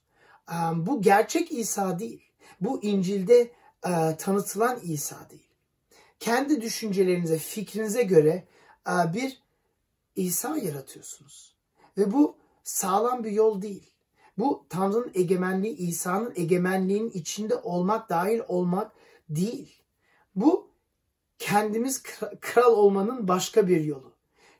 Bu 0.75 1.03
gerçek 1.03 1.53
İsa 1.53 1.99
değil. 1.99 2.23
Bu 2.61 2.83
İncil'de 2.83 3.53
tanıtılan 4.19 4.81
İsa 4.83 5.31
değil. 5.31 5.49
Kendi 6.21 6.61
düşüncelerinize, 6.61 7.39
fikrinize 7.39 8.03
göre 8.03 8.45
bir 8.89 9.43
İsa 10.17 10.57
yaratıyorsunuz. 10.57 11.55
Ve 11.99 12.13
bu 12.13 12.37
sağlam 12.65 13.25
bir 13.25 13.31
yol 13.31 13.63
değil. 13.63 13.91
Bu 14.39 14.67
Tanrı'nın 14.69 15.13
egemenliği, 15.15 15.77
İsa'nın 15.77 16.33
egemenliğinin 16.37 17.11
içinde 17.11 17.57
olmak, 17.57 18.09
dahil 18.09 18.41
olmak 18.49 18.93
değil. 19.29 19.83
Bu 20.35 20.71
kendimiz 21.39 22.03
kral 22.41 22.73
olmanın 22.73 23.29
başka 23.29 23.69
bir 23.69 23.81
yolu. 23.81 24.13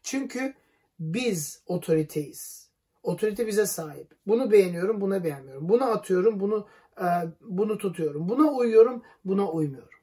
Çünkü 0.03 0.55
biz 1.01 1.63
otoriteyiz. 1.67 2.71
Otorite 3.03 3.47
bize 3.47 3.67
sahip. 3.67 4.15
Bunu 4.27 4.51
beğeniyorum, 4.53 5.01
buna 5.01 5.25
beğenmiyorum. 5.25 5.69
Bunu 5.69 5.85
atıyorum, 5.85 6.41
bunu 6.41 6.69
e, 6.99 7.07
bunu 7.41 7.79
tutuyorum. 7.79 8.29
Buna 8.29 8.51
uyuyorum, 8.51 9.03
buna 9.25 9.51
uymuyorum. 9.51 9.99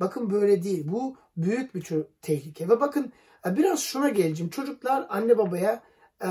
Bakın 0.00 0.30
böyle 0.30 0.62
değil. 0.62 0.88
Bu 0.92 1.16
büyük 1.36 1.74
bir 1.74 1.86
tehlike. 2.22 2.68
Ve 2.68 2.80
bakın 2.80 3.12
e, 3.46 3.56
biraz 3.56 3.80
şuna 3.80 4.08
geleceğim. 4.08 4.50
Çocuklar 4.50 5.06
anne 5.08 5.38
babaya 5.38 5.82
e, 6.24 6.30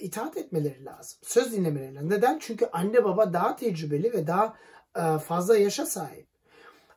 itaat 0.00 0.36
etmeleri 0.36 0.84
lazım. 0.84 1.18
Söz 1.22 1.52
dinlemeleri 1.52 1.94
lazım. 1.94 2.10
Neden? 2.10 2.38
Çünkü 2.38 2.66
anne 2.72 3.04
baba 3.04 3.32
daha 3.32 3.56
tecrübeli 3.56 4.12
ve 4.12 4.26
daha 4.26 4.56
e, 4.96 5.18
fazla 5.18 5.56
yaşa 5.56 5.86
sahip. 5.86 6.35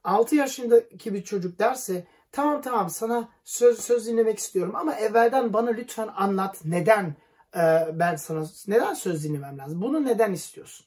6 0.03 0.35
yaşındaki 0.35 1.13
bir 1.13 1.23
çocuk 1.23 1.59
derse 1.59 2.07
tamam 2.31 2.61
tamam 2.61 2.89
sana 2.89 3.29
söz 3.43 3.79
söz 3.79 4.07
dinlemek 4.07 4.39
istiyorum 4.39 4.75
ama 4.75 4.95
evvelden 4.95 5.53
bana 5.53 5.69
lütfen 5.69 6.07
anlat 6.15 6.61
neden 6.65 7.15
e, 7.55 7.87
ben 7.93 8.15
sana 8.15 8.45
neden 8.67 8.93
söz 8.93 9.23
dinlemem 9.23 9.57
lazım? 9.57 9.81
Bunu 9.81 10.05
neden 10.05 10.33
istiyorsun? 10.33 10.85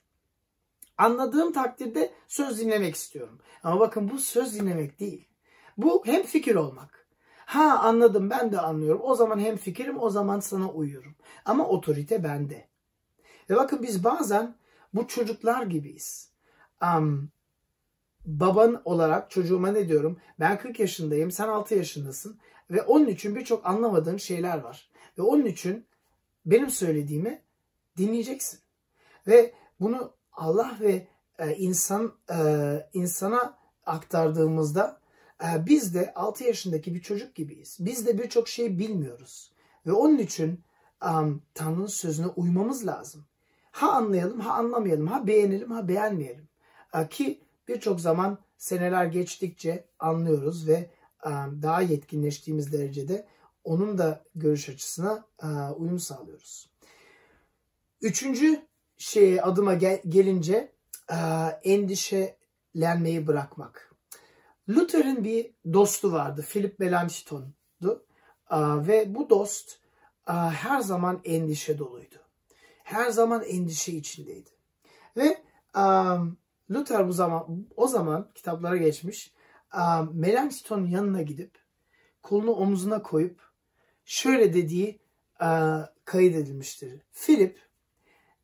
Anladığım 0.98 1.52
takdirde 1.52 2.12
söz 2.28 2.60
dinlemek 2.60 2.94
istiyorum. 2.94 3.38
Ama 3.62 3.80
bakın 3.80 4.10
bu 4.10 4.18
söz 4.18 4.54
dinlemek 4.54 5.00
değil. 5.00 5.28
Bu 5.76 6.02
hem 6.06 6.22
fikir 6.22 6.54
olmak. 6.54 7.06
Ha 7.46 7.78
anladım 7.78 8.30
ben 8.30 8.52
de 8.52 8.60
anlıyorum. 8.60 9.00
O 9.04 9.14
zaman 9.14 9.38
hem 9.38 9.56
fikirim 9.56 10.02
o 10.02 10.10
zaman 10.10 10.40
sana 10.40 10.70
uyuyorum. 10.70 11.14
Ama 11.44 11.68
otorite 11.68 12.24
bende. 12.24 12.68
Ve 13.50 13.56
bakın 13.56 13.82
biz 13.82 14.04
bazen 14.04 14.56
bu 14.94 15.08
çocuklar 15.08 15.62
gibiyiz. 15.62 16.30
Um, 16.82 17.30
baban 18.24 18.82
olarak 18.84 19.30
çocuğuma 19.30 19.68
ne 19.72 19.88
diyorum? 19.88 20.20
Ben 20.40 20.58
40 20.58 20.80
yaşındayım, 20.80 21.30
sen 21.30 21.48
6 21.48 21.74
yaşındasın 21.74 22.38
ve 22.70 22.82
onun 22.82 23.06
için 23.06 23.36
birçok 23.36 23.66
anlamadığın 23.66 24.16
şeyler 24.16 24.58
var. 24.58 24.90
Ve 25.18 25.22
onun 25.22 25.44
için 25.44 25.86
benim 26.46 26.70
söylediğimi 26.70 27.42
dinleyeceksin. 27.96 28.60
Ve 29.26 29.54
bunu 29.80 30.12
Allah 30.32 30.76
ve 30.80 31.06
e, 31.38 31.56
insan 31.56 32.12
e, 32.30 32.38
insana 32.92 33.58
aktardığımızda 33.86 35.00
e, 35.44 35.66
biz 35.66 35.94
de 35.94 36.14
6 36.14 36.44
yaşındaki 36.44 36.94
bir 36.94 37.02
çocuk 37.02 37.34
gibiyiz. 37.34 37.76
Biz 37.80 38.06
de 38.06 38.18
birçok 38.18 38.48
şey 38.48 38.78
bilmiyoruz. 38.78 39.52
Ve 39.86 39.92
onun 39.92 40.18
için 40.18 40.60
Tanrı'nın 41.54 41.86
sözüne 41.86 42.26
uymamız 42.26 42.86
lazım. 42.86 43.24
Ha 43.72 43.92
anlayalım, 43.92 44.40
ha 44.40 44.52
anlamayalım, 44.52 45.06
ha 45.06 45.26
beğenelim, 45.26 45.70
ha 45.70 45.88
beğenmeyelim. 45.88 46.48
Ki 47.10 47.40
birçok 47.74 48.00
zaman 48.00 48.38
seneler 48.58 49.04
geçtikçe 49.04 49.84
anlıyoruz 49.98 50.68
ve 50.68 50.90
um, 51.26 51.62
daha 51.62 51.82
yetkinleştiğimiz 51.82 52.72
derecede 52.72 53.26
onun 53.64 53.98
da 53.98 54.24
görüş 54.34 54.68
açısına 54.68 55.24
uh, 55.42 55.80
uyum 55.80 55.98
sağlıyoruz. 55.98 56.70
Üçüncü 58.00 58.66
şeye 58.96 59.42
adıma 59.42 59.74
gel- 59.74 60.02
gelince 60.08 60.72
uh, 61.10 61.50
endişelenmeyi 61.62 63.26
bırakmak. 63.26 63.94
Luther'in 64.68 65.24
bir 65.24 65.50
dostu 65.72 66.12
vardı. 66.12 66.46
Philip 66.48 66.78
Melanchthon'du. 66.78 68.06
Ve 68.86 69.14
bu 69.14 69.30
dost 69.30 69.78
her 70.26 70.80
zaman 70.80 71.20
endişe 71.24 71.78
doluydu. 71.78 72.16
Her 72.82 73.10
zaman 73.10 73.42
endişe 73.44 73.92
içindeydi. 73.92 74.50
Ve 75.16 75.42
Luther 76.70 77.08
bu 77.08 77.12
zaman 77.12 77.66
o 77.76 77.88
zaman 77.88 78.30
kitaplara 78.34 78.76
geçmiş. 78.76 79.32
Melanchthon'un 80.12 80.86
yanına 80.86 81.22
gidip 81.22 81.58
kolunu 82.22 82.50
omzuna 82.50 83.02
koyup 83.02 83.40
şöyle 84.04 84.54
dediği 84.54 85.00
uh, 85.40 85.86
kaydedilmiştir. 86.04 87.02
Philip 87.12 87.60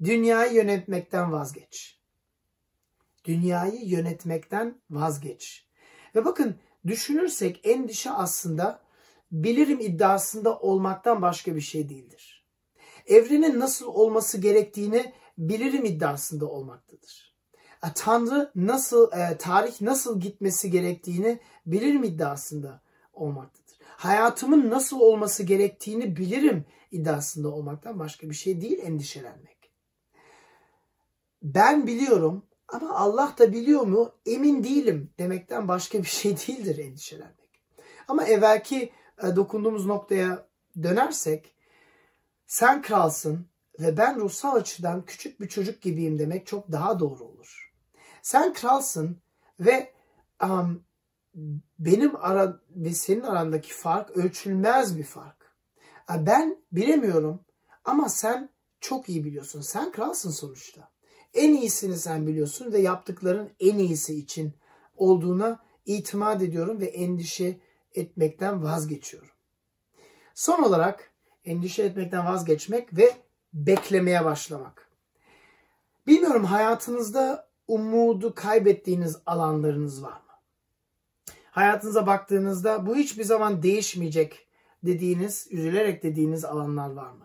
dünyayı 0.05 0.53
yönetmekten 0.53 1.33
vazgeç. 1.33 2.01
Dünyayı 3.25 3.85
yönetmekten 3.85 4.81
vazgeç. 4.91 5.67
Ve 6.15 6.25
bakın 6.25 6.57
düşünürsek 6.87 7.61
endişe 7.67 8.11
aslında 8.11 8.81
bilirim 9.33 9.81
iddiasında 9.81 10.59
olmaktan 10.59 11.23
başka 11.23 11.57
bir 11.57 11.61
şey 11.61 11.89
değildir. 11.89 12.47
evrenin 13.07 13.61
nasıl 13.61 13.87
olması 13.87 14.41
gerektiğini 14.41 15.13
bilirim 15.39 15.85
iddiasında 15.85 16.47
olmaktadır. 16.47 17.28
E, 17.85 17.87
Tanrı 17.95 18.51
nasıl, 18.55 19.13
e, 19.13 19.37
tarih 19.39 19.81
nasıl 19.81 20.21
gitmesi 20.21 20.71
gerektiğini 20.71 21.41
bilirim 21.67 22.05
iddiasında 22.05 22.81
olmaktadır. 23.13 23.79
Hayatımın 23.81 24.71
nasıl 24.71 25.01
olması 25.01 25.43
gerektiğini 25.43 26.17
bilirim 26.17 26.65
iddiasında 26.93 27.49
olmaktan 27.49 27.99
başka 27.99 28.31
bir 28.31 28.35
şey 28.35 28.61
değil 28.61 28.79
endişelenmek. 28.83 29.71
Ben 31.43 31.87
biliyorum 31.87 32.47
ama 32.69 32.95
Allah 32.95 33.35
da 33.39 33.53
biliyor 33.53 33.83
mu 33.83 34.13
emin 34.27 34.65
değilim 34.65 35.11
demekten 35.19 35.69
başka 35.69 35.99
bir 35.99 36.09
şey 36.09 36.37
değildir 36.49 36.79
endişelenmek. 36.79 37.49
Ama 38.09 38.25
evvelki 38.25 38.93
e, 39.23 39.37
dokunduğumuz 39.37 39.87
noktaya 39.87 40.47
dönersek 40.83 41.55
sen 42.47 42.83
kralsın 42.83 43.47
ve 43.81 43.97
ben 43.97 44.21
ruhsal 44.21 44.57
açıdan 44.57 45.05
küçük 45.05 45.41
bir 45.41 45.49
çocuk 45.49 45.83
gibiyim 45.83 46.19
demek 46.19 46.47
çok 46.47 46.73
daha 46.73 47.01
doğru 47.01 47.25
olur. 47.25 47.68
Sen 48.23 48.53
kralsın 48.53 49.17
ve 49.61 49.93
um, 50.45 50.85
benim 51.79 52.17
ara 52.17 52.61
ve 52.71 52.93
senin 52.93 53.23
arandaki 53.23 53.75
fark 53.75 54.11
ölçülmez 54.11 54.99
bir 54.99 55.05
fark. 55.05 55.55
Ben 56.11 56.63
bilemiyorum 56.73 57.41
ama 57.85 58.09
sen 58.09 58.51
çok 58.81 59.09
iyi 59.09 59.25
biliyorsun. 59.25 59.61
Sen 59.61 59.93
kralsın 59.93 60.31
sonuçta. 60.31 60.91
En 61.35 61.55
iyisini 61.55 61.97
sen 61.97 62.27
biliyorsun 62.27 62.73
ve 62.73 62.79
yaptıkların 62.79 63.51
en 63.61 63.79
iyisi 63.79 64.19
için 64.19 64.53
olduğuna 64.97 65.65
itimat 65.87 66.43
ediyorum 66.43 66.81
ve 66.81 66.87
endişe 66.87 67.61
etmekten 67.95 68.63
vazgeçiyorum. 68.63 69.31
Son 70.35 70.63
olarak 70.63 71.11
endişe 71.45 71.83
etmekten 71.83 72.27
vazgeçmek 72.27 72.97
ve 72.97 73.13
beklemeye 73.53 74.25
başlamak. 74.25 74.89
Bilmiyorum 76.07 76.45
hayatınızda 76.45 77.48
umudu 77.69 78.35
kaybettiğiniz 78.35 79.19
alanlarınız 79.27 80.03
var 80.03 80.13
mı? 80.13 80.33
Hayatınıza 81.51 82.07
baktığınızda 82.07 82.87
bu 82.87 82.97
hiçbir 82.97 83.25
zaman 83.25 83.63
değişmeyecek 83.63 84.49
dediğiniz, 84.83 85.49
üzülerek 85.51 86.03
dediğiniz 86.03 86.45
alanlar 86.45 86.91
var 86.91 87.11
mı? 87.11 87.25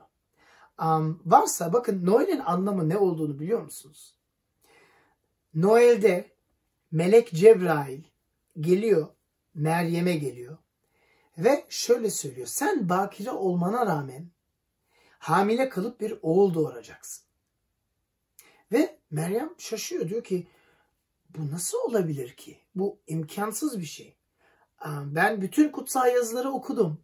Um, 0.81 1.21
varsa 1.25 1.73
bakın 1.73 2.05
Noel'in 2.05 2.39
anlamı 2.39 2.89
ne 2.89 2.97
olduğunu 2.97 3.39
biliyor 3.39 3.61
musunuz? 3.61 4.15
Noel'de 5.53 6.31
Melek 6.91 7.31
Cebrail 7.33 8.03
geliyor, 8.59 9.07
Meryem'e 9.53 10.15
geliyor 10.15 10.57
ve 11.37 11.65
şöyle 11.69 12.09
söylüyor. 12.09 12.47
Sen 12.47 12.89
bakire 12.89 13.31
olmana 13.31 13.85
rağmen 13.85 14.31
hamile 15.19 15.69
kalıp 15.69 16.01
bir 16.01 16.19
oğul 16.21 16.53
doğuracaksın. 16.53 17.25
Meryem 19.13 19.53
şaşıyor 19.57 20.09
diyor 20.09 20.23
ki 20.23 20.47
bu 21.29 21.51
nasıl 21.51 21.77
olabilir 21.77 22.33
ki? 22.33 22.57
Bu 22.75 22.99
imkansız 23.07 23.79
bir 23.79 23.85
şey. 23.85 24.15
Ben 25.05 25.41
bütün 25.41 25.69
kutsal 25.69 26.07
yazıları 26.13 26.51
okudum. 26.51 27.01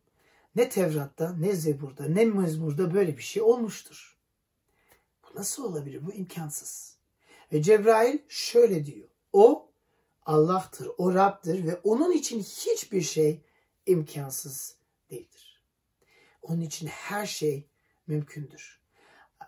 Ne 0.55 0.70
Tevrat'ta, 0.70 1.34
ne 1.34 1.55
Zebur'da, 1.55 2.05
ne 2.05 2.26
Mezmur'da 2.26 2.93
böyle 2.93 3.18
bir 3.18 3.22
şey 3.22 3.41
olmuştur. 3.41 4.18
Bu 5.24 5.39
nasıl 5.39 5.64
olabilir? 5.64 6.05
Bu 6.05 6.14
imkansız. 6.14 6.97
Ve 7.53 7.62
Cebrail 7.62 8.18
şöyle 8.28 8.86
diyor. 8.86 9.07
O 9.34 9.72
Allah'tır, 10.26 10.89
o 10.97 11.14
Rab'dır 11.14 11.66
ve 11.66 11.76
onun 11.84 12.12
için 12.12 12.39
hiçbir 12.39 13.01
şey 13.01 13.41
imkansız 13.86 14.76
değildir. 15.10 15.64
Onun 16.41 16.62
için 16.62 16.88
her 16.88 17.26
şey 17.26 17.70
mümkündür. 18.07 18.78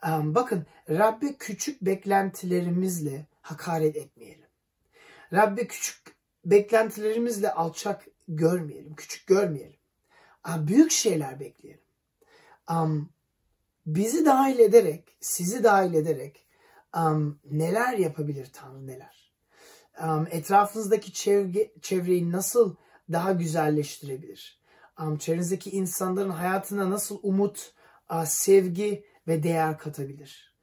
Bakın 0.05 0.65
Rabbe 0.89 1.35
küçük 1.35 1.81
beklentilerimizle 1.81 3.27
hakaret 3.41 3.95
etmeyelim. 3.95 4.47
Rabbe 5.33 5.67
küçük 5.67 6.15
beklentilerimizle 6.45 7.51
alçak 7.53 8.07
görmeyelim, 8.27 8.95
küçük 8.95 9.27
görmeyelim. 9.27 9.79
Büyük 10.47 10.91
şeyler 10.91 11.39
bekleyelim. 11.39 11.83
Bizi 13.85 14.25
dahil 14.25 14.59
ederek, 14.59 15.17
sizi 15.19 15.63
dahil 15.63 15.93
ederek 15.93 16.47
neler 17.51 17.97
yapabilir 17.97 18.49
Tanrı 18.53 18.87
neler? 18.87 19.31
Etrafınızdaki 20.31 21.13
çevre, 21.13 21.71
çevreyi 21.81 22.31
nasıl 22.31 22.75
daha 23.11 23.31
güzelleştirebilir? 23.31 24.61
Çevrenizdeki 25.19 25.69
insanların 25.69 26.29
hayatına 26.29 26.89
nasıl 26.89 27.19
umut, 27.23 27.73
sevgi 28.25 29.05
ve 29.27 29.43
değer 29.43 29.77
katabilir? 29.77 30.55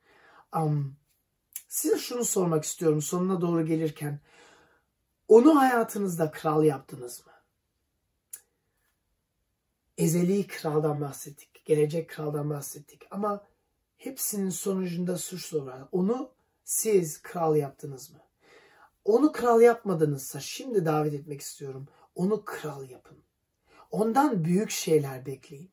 Am, 0.53 0.97
Size 1.69 1.99
şunu 1.99 2.25
sormak 2.25 2.65
istiyorum 2.65 3.03
sonuna 3.03 3.41
doğru 3.41 3.67
gelirken. 3.67 4.21
Onu 5.29 5.61
hayatınızda 5.61 6.31
kral 6.31 6.65
yaptınız 6.65 7.27
mı? 7.27 7.33
Ezeli 9.99 10.47
kraldan 10.47 11.01
bahsettik. 11.01 11.65
Gelecek 11.65 12.11
kraldan 12.11 12.51
bahsettik. 12.51 13.03
Ama 13.11 13.47
hepsinin 13.97 14.51
sonucunda 14.51 15.19
suç 15.19 15.55
var. 15.55 15.89
Onu 15.93 16.31
siz 16.65 17.23
kral 17.23 17.57
yaptınız 17.57 18.11
mı? 18.11 18.21
Onu 19.05 19.33
kral 19.33 19.61
yapmadınızsa 19.61 20.41
şimdi 20.41 20.85
davet 20.85 21.15
etmek 21.15 21.41
istiyorum. 21.41 21.89
Onu 22.15 22.45
kral 22.45 22.91
yapın. 22.91 23.19
Ondan 23.91 24.45
büyük 24.45 24.71
şeyler 24.71 25.27
bekleyin. 25.27 25.71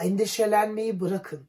Endişelenmeyi 0.00 1.00
bırakın. 1.00 1.48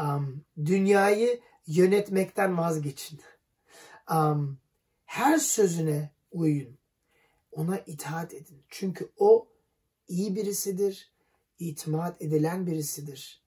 Am, 0.00 0.44
dünyayı 0.64 1.40
yönetmekten 1.66 2.58
vazgeçin. 2.58 3.20
Am, 4.06 4.58
her 5.04 5.38
sözüne 5.38 6.10
uyun. 6.30 6.78
Ona 7.52 7.78
itaat 7.78 8.34
edin. 8.34 8.62
Çünkü 8.68 9.12
o 9.16 9.48
iyi 10.08 10.36
birisidir, 10.36 11.12
itimat 11.58 12.22
edilen 12.22 12.66
birisidir. 12.66 13.42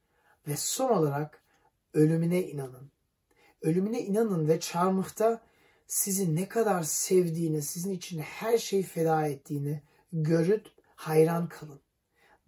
Ve 0.48 0.58
son 0.58 0.90
olarak 0.90 1.44
ölümüne 1.94 2.44
inanın. 2.44 2.92
Ölümüne 3.62 4.02
inanın 4.02 4.48
ve 4.48 4.60
çarmıhta 4.60 5.42
sizi 5.88 6.36
ne 6.36 6.48
kadar 6.48 6.84
sevdiğini, 6.84 7.62
sizin 7.62 7.92
için 7.92 8.20
her 8.20 8.58
şeyi 8.58 8.84
feda 8.84 9.28
ettiğini 9.28 9.82
görüp 10.12 10.68
hayran 10.96 11.50
kalın. 11.50 11.82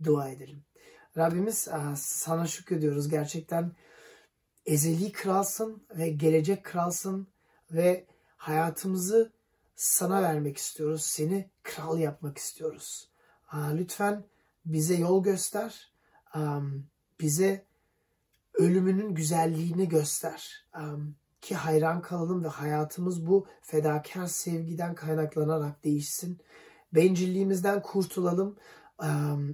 Dua 0.03 0.30
edelim. 0.30 0.64
Rabbimiz 1.18 1.68
ah, 1.72 1.95
sana 1.95 2.47
şükrediyoruz. 2.47 3.10
Gerçekten 3.10 3.72
ezeli 4.66 5.11
kralsın 5.11 5.84
ve 5.97 6.09
gelecek 6.09 6.63
kralsın 6.63 7.28
ve 7.72 8.05
hayatımızı 8.38 9.32
sana 9.76 10.22
vermek 10.22 10.57
istiyoruz. 10.57 11.03
Seni 11.03 11.49
kral 11.63 11.99
yapmak 11.99 12.38
istiyoruz. 12.38 13.09
Lütfen 13.53 14.24
bize 14.66 14.95
yol 14.95 15.24
göster. 15.24 15.91
Bize 17.20 17.66
ölümünün 18.53 19.16
güzelliğini 19.16 19.89
göster. 19.89 20.66
Ki 21.41 21.55
hayran 21.55 22.01
kalalım 22.01 22.43
ve 22.43 22.47
hayatımız 22.47 23.28
bu 23.28 23.47
fedakar 23.61 24.28
sevgiden 24.28 24.95
kaynaklanarak 24.95 25.84
değişsin. 25.84 26.39
Bencilliğimizden 26.93 27.82
kurtulalım. 27.82 28.55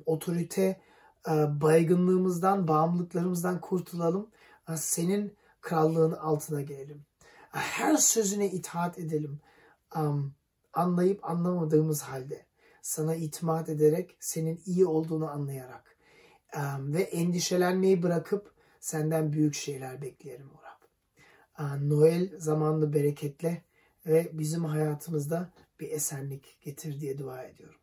Otorite 0.06 0.82
e, 1.28 1.32
baygınlığımızdan, 1.62 2.68
bağımlılıklarımızdan 2.68 3.62
kurtulalım. 3.62 4.30
Senin 4.78 5.38
krallığın 5.62 6.12
altına 6.12 6.62
gelelim. 6.62 7.06
Her 7.52 7.98
sözüne 7.98 8.52
itaat 8.52 9.00
edelim. 9.00 9.40
Anlayıp 10.74 11.26
anlamadığımız 11.26 12.02
halde 12.02 12.46
sana 12.82 13.16
itimat 13.16 13.70
ederek 13.70 14.18
senin 14.20 14.62
iyi 14.66 14.86
olduğunu 14.86 15.30
anlayarak 15.30 15.98
ve 16.80 17.02
endişelenmeyi 17.02 18.04
bırakıp 18.04 18.54
senden 18.80 19.34
büyük 19.34 19.56
şeyler 19.56 20.02
bekleyelim 20.02 20.50
o 20.50 20.62
Rab. 20.64 20.82
Noel 21.90 22.40
zamanlı 22.40 22.94
bereketle 22.94 23.64
ve 24.06 24.30
bizim 24.34 24.66
hayatımızda 24.66 25.50
bir 25.80 25.92
esenlik 25.92 26.62
getir 26.62 27.00
diye 27.00 27.18
dua 27.18 27.44
ediyorum. 27.44 27.80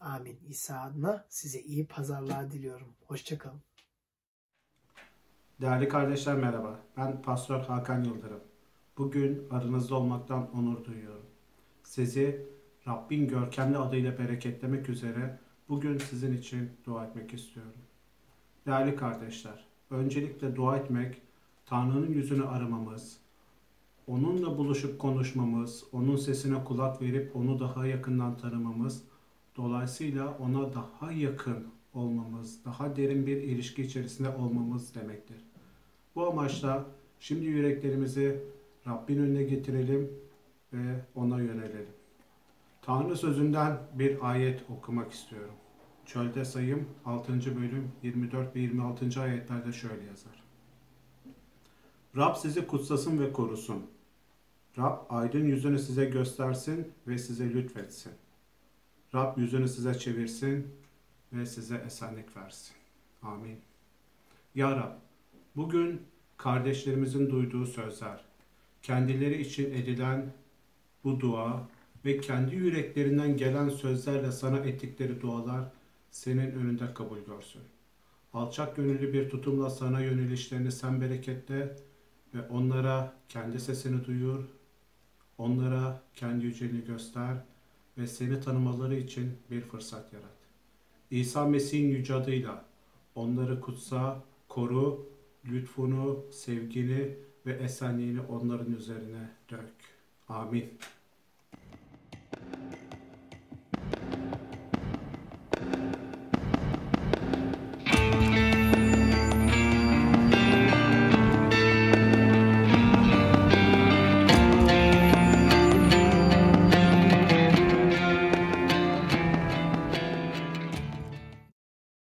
Amin. 0.00 0.40
İsa 0.48 0.80
adına 0.80 1.26
size 1.28 1.60
iyi 1.60 1.86
pazarlar 1.86 2.50
diliyorum. 2.50 2.94
Hoşçakalın. 3.06 3.65
Değerli 5.60 5.88
kardeşler 5.88 6.36
merhaba. 6.36 6.80
Ben 6.96 7.22
Pastör 7.22 7.60
Hakan 7.60 8.04
Yıldırım. 8.04 8.40
Bugün 8.98 9.42
aranızda 9.50 9.94
olmaktan 9.94 10.48
onur 10.54 10.84
duyuyorum. 10.84 11.26
Sizi 11.82 12.46
Rabbin 12.88 13.28
görkemli 13.28 13.78
adıyla 13.78 14.18
bereketlemek 14.18 14.88
üzere 14.88 15.38
bugün 15.68 15.98
sizin 15.98 16.36
için 16.36 16.70
dua 16.86 17.04
etmek 17.04 17.34
istiyorum. 17.34 17.72
Değerli 18.66 18.96
kardeşler, 18.96 19.64
öncelikle 19.90 20.56
dua 20.56 20.76
etmek, 20.76 21.22
Tanrı'nın 21.66 22.12
yüzünü 22.12 22.46
aramamız, 22.46 23.16
onunla 24.06 24.58
buluşup 24.58 24.98
konuşmamız, 24.98 25.84
onun 25.92 26.16
sesine 26.16 26.64
kulak 26.64 27.02
verip 27.02 27.36
onu 27.36 27.60
daha 27.60 27.86
yakından 27.86 28.38
tanımamız, 28.38 29.02
dolayısıyla 29.56 30.38
ona 30.38 30.74
daha 30.74 31.12
yakın 31.12 31.66
olmamız, 31.94 32.64
daha 32.64 32.96
derin 32.96 33.26
bir 33.26 33.36
ilişki 33.36 33.82
içerisinde 33.82 34.28
olmamız 34.28 34.94
demektir. 34.94 35.45
Bu 36.16 36.26
amaçla 36.26 36.84
şimdi 37.20 37.44
yüreklerimizi 37.44 38.42
Rabbin 38.86 39.18
önüne 39.18 39.42
getirelim 39.42 40.12
ve 40.72 41.00
ona 41.14 41.40
yönelelim. 41.40 41.86
Tanrı 42.82 43.16
sözünden 43.16 43.78
bir 43.94 44.30
ayet 44.30 44.70
okumak 44.70 45.12
istiyorum. 45.12 45.54
Çölde 46.06 46.44
sayım 46.44 46.88
6. 47.04 47.32
bölüm 47.56 47.92
24 48.02 48.56
ve 48.56 48.60
26. 48.60 49.20
ayetlerde 49.20 49.72
şöyle 49.72 50.04
yazar. 50.04 50.42
Rab 52.16 52.36
sizi 52.36 52.66
kutsasın 52.66 53.20
ve 53.20 53.32
korusun. 53.32 53.86
Rab 54.78 54.98
aydın 55.08 55.44
yüzünü 55.44 55.78
size 55.78 56.04
göstersin 56.04 56.92
ve 57.06 57.18
size 57.18 57.54
lütfetsin. 57.54 58.12
Rab 59.14 59.38
yüzünü 59.38 59.68
size 59.68 59.98
çevirsin 59.98 60.66
ve 61.32 61.46
size 61.46 61.76
esenlik 61.86 62.36
versin. 62.36 62.76
Amin. 63.22 63.58
Ya 64.54 64.76
Rab, 64.76 65.05
bugün 65.56 66.02
kardeşlerimizin 66.36 67.30
duyduğu 67.30 67.66
sözler, 67.66 68.20
kendileri 68.82 69.40
için 69.40 69.74
edilen 69.74 70.32
bu 71.04 71.20
dua 71.20 71.68
ve 72.04 72.20
kendi 72.20 72.54
yüreklerinden 72.56 73.36
gelen 73.36 73.68
sözlerle 73.68 74.32
sana 74.32 74.58
ettikleri 74.58 75.20
dualar 75.20 75.64
senin 76.10 76.50
önünde 76.50 76.94
kabul 76.94 77.18
görsün. 77.18 77.62
Alçak 78.32 78.76
gönüllü 78.76 79.12
bir 79.12 79.30
tutumla 79.30 79.70
sana 79.70 80.00
yönelişlerini 80.00 80.72
sen 80.72 81.00
bereketle 81.00 81.76
ve 82.34 82.48
onlara 82.48 83.14
kendi 83.28 83.60
sesini 83.60 84.04
duyur, 84.04 84.44
onlara 85.38 86.02
kendi 86.14 86.46
yüceliğini 86.46 86.86
göster 86.86 87.36
ve 87.98 88.06
seni 88.06 88.40
tanımaları 88.40 88.96
için 88.96 89.32
bir 89.50 89.60
fırsat 89.60 90.12
yarat. 90.12 90.36
İsa 91.10 91.46
Mesih'in 91.46 91.88
yüce 91.88 92.14
adıyla 92.14 92.64
onları 93.14 93.60
kutsa, 93.60 94.22
koru, 94.48 95.15
lütfunu, 95.48 96.24
sevgini 96.30 97.16
ve 97.46 97.52
esenliğini 97.52 98.20
onların 98.20 98.72
üzerine 98.72 99.30
dök. 99.50 99.70
Amin. 100.28 100.78